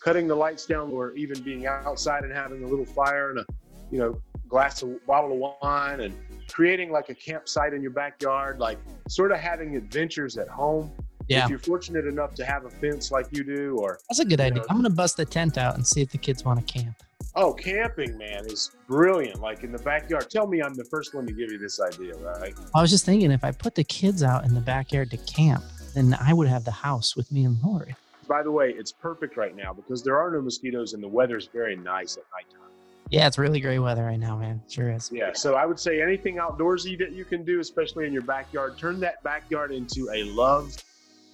cutting 0.00 0.28
the 0.28 0.34
lights 0.34 0.66
down, 0.66 0.90
or 0.90 1.12
even 1.12 1.42
being 1.42 1.66
outside 1.66 2.24
and 2.24 2.32
having 2.32 2.64
a 2.64 2.66
little 2.66 2.84
fire 2.84 3.30
and 3.30 3.38
a, 3.38 3.46
you 3.90 3.98
know, 3.98 4.20
glass 4.48 4.82
of 4.82 5.04
bottle 5.06 5.32
of 5.32 5.54
wine 5.62 6.00
and 6.00 6.14
creating 6.50 6.90
like 6.90 7.08
a 7.08 7.14
campsite 7.14 7.72
in 7.72 7.80
your 7.80 7.92
backyard, 7.92 8.58
like 8.58 8.78
sort 9.08 9.32
of 9.32 9.38
having 9.38 9.76
adventures 9.76 10.36
at 10.36 10.48
home 10.48 10.92
yeah. 11.28 11.44
If 11.44 11.50
you're 11.50 11.58
fortunate 11.58 12.06
enough 12.06 12.34
to 12.36 12.44
have 12.44 12.64
a 12.64 12.70
fence 12.70 13.10
like 13.10 13.26
you 13.30 13.44
do, 13.44 13.76
or 13.78 13.98
that's 14.08 14.18
a 14.18 14.24
good 14.24 14.40
idea. 14.40 14.60
Know, 14.60 14.66
I'm 14.70 14.76
gonna 14.76 14.90
bust 14.90 15.16
the 15.16 15.24
tent 15.24 15.58
out 15.58 15.76
and 15.76 15.86
see 15.86 16.00
if 16.00 16.10
the 16.10 16.18
kids 16.18 16.44
want 16.44 16.66
to 16.66 16.72
camp. 16.72 16.96
Oh, 17.34 17.52
camping, 17.52 18.16
man, 18.16 18.46
is 18.46 18.70
brilliant. 18.86 19.40
Like 19.40 19.62
in 19.62 19.70
the 19.70 19.78
backyard. 19.78 20.30
Tell 20.30 20.46
me 20.46 20.62
I'm 20.62 20.74
the 20.74 20.84
first 20.84 21.14
one 21.14 21.26
to 21.26 21.32
give 21.32 21.52
you 21.52 21.58
this 21.58 21.80
idea, 21.80 22.16
right? 22.16 22.54
I 22.74 22.80
was 22.80 22.90
just 22.90 23.04
thinking 23.04 23.30
if 23.30 23.44
I 23.44 23.52
put 23.52 23.74
the 23.74 23.84
kids 23.84 24.22
out 24.22 24.44
in 24.44 24.54
the 24.54 24.60
backyard 24.60 25.10
to 25.10 25.18
camp, 25.18 25.62
then 25.94 26.16
I 26.20 26.32
would 26.32 26.48
have 26.48 26.64
the 26.64 26.70
house 26.70 27.14
with 27.14 27.30
me 27.30 27.44
and 27.44 27.58
Lori. 27.62 27.94
By 28.26 28.42
the 28.42 28.50
way, 28.50 28.70
it's 28.70 28.92
perfect 28.92 29.36
right 29.36 29.54
now 29.54 29.72
because 29.72 30.02
there 30.02 30.18
are 30.18 30.30
no 30.30 30.40
mosquitoes 30.40 30.94
and 30.94 31.02
the 31.02 31.08
weather's 31.08 31.48
very 31.52 31.76
nice 31.76 32.16
at 32.16 32.24
nighttime. 32.32 32.70
Yeah, 33.10 33.26
it's 33.26 33.38
really 33.38 33.60
great 33.60 33.78
weather 33.78 34.04
right 34.04 34.20
now, 34.20 34.36
man. 34.36 34.60
Sure 34.68 34.90
is. 34.90 35.10
Yeah, 35.12 35.32
so 35.32 35.54
I 35.54 35.64
would 35.64 35.80
say 35.80 36.02
anything 36.02 36.36
outdoorsy 36.36 36.98
that 36.98 37.12
you 37.12 37.24
can 37.24 37.42
do, 37.42 37.60
especially 37.60 38.06
in 38.06 38.12
your 38.12 38.22
backyard, 38.22 38.76
turn 38.76 39.00
that 39.00 39.22
backyard 39.22 39.72
into 39.72 40.10
a 40.12 40.24
love 40.24 40.76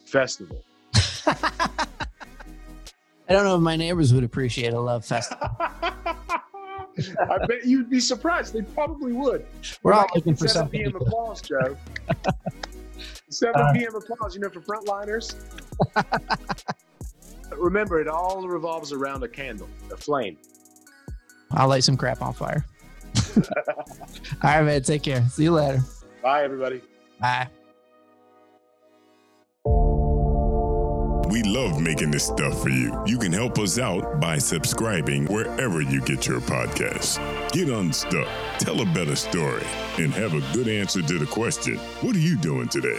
festival. 0.05 0.63
I 3.27 3.33
don't 3.33 3.45
know 3.45 3.57
if 3.57 3.63
my 3.63 3.77
neighbors 3.77 4.13
would 4.13 4.25
appreciate 4.25 4.73
a 4.73 4.81
love 4.81 5.05
festival. 5.05 5.49
I 5.61 7.39
bet 7.49 7.65
you'd 7.65 7.91
be 7.91 8.01
surprised. 8.01 8.53
They 8.53 8.63
probably 8.63 9.13
would. 9.13 9.47
We're 9.83 9.95
all 9.95 10.07
looking 10.15 10.37
for 10.37 10.47
7 10.47 10.71
p.m. 10.71 10.95
applause, 10.95 11.41
Joe. 11.41 11.77
7 13.31 13.61
uh, 13.61 13.73
p.m. 13.73 13.95
applause, 13.97 14.35
you 14.35 14.41
know, 14.41 14.51
for 14.51 14.61
frontliners. 14.61 15.35
Remember, 17.57 18.01
it 18.01 18.09
all 18.09 18.47
revolves 18.47 18.93
around 18.93 19.23
a 19.23 19.29
candle, 19.29 19.69
a 19.93 19.97
flame. 19.97 20.37
I'll 21.53 21.69
light 21.69 21.85
some 21.85 21.97
crap 21.97 22.23
on 22.23 22.33
fire. 22.33 22.65
all 23.37 23.43
right, 24.43 24.63
man. 24.63 24.83
Take 24.83 25.03
care. 25.03 25.27
See 25.29 25.45
you 25.45 25.53
later. 25.53 25.83
Bye, 26.23 26.45
everybody. 26.45 26.81
Bye. 27.21 27.49
We 31.29 31.43
love 31.43 31.81
making 31.81 32.11
this 32.11 32.27
stuff 32.27 32.63
for 32.63 32.69
you. 32.69 33.03
You 33.07 33.19
can 33.19 33.33
help 33.33 33.59
us 33.59 33.79
out 33.79 34.21
by 34.21 34.39
subscribing 34.39 35.27
wherever 35.27 35.81
you 35.81 36.01
get 36.03 36.27
your 36.27 36.41
podcasts. 36.41 37.19
Get 37.53 37.69
unstuck, 37.69 38.29
tell 38.59 38.81
a 38.81 38.87
better 38.87 39.17
story, 39.17 39.65
and 39.99 40.13
have 40.15 40.35
a 40.35 40.41
good 40.53 40.69
answer 40.69 41.03
to 41.03 41.19
the 41.19 41.27
question 41.27 41.77
what 42.03 42.15
are 42.15 42.21
you 42.21 42.37
doing 42.37 42.69
today? 42.69 42.99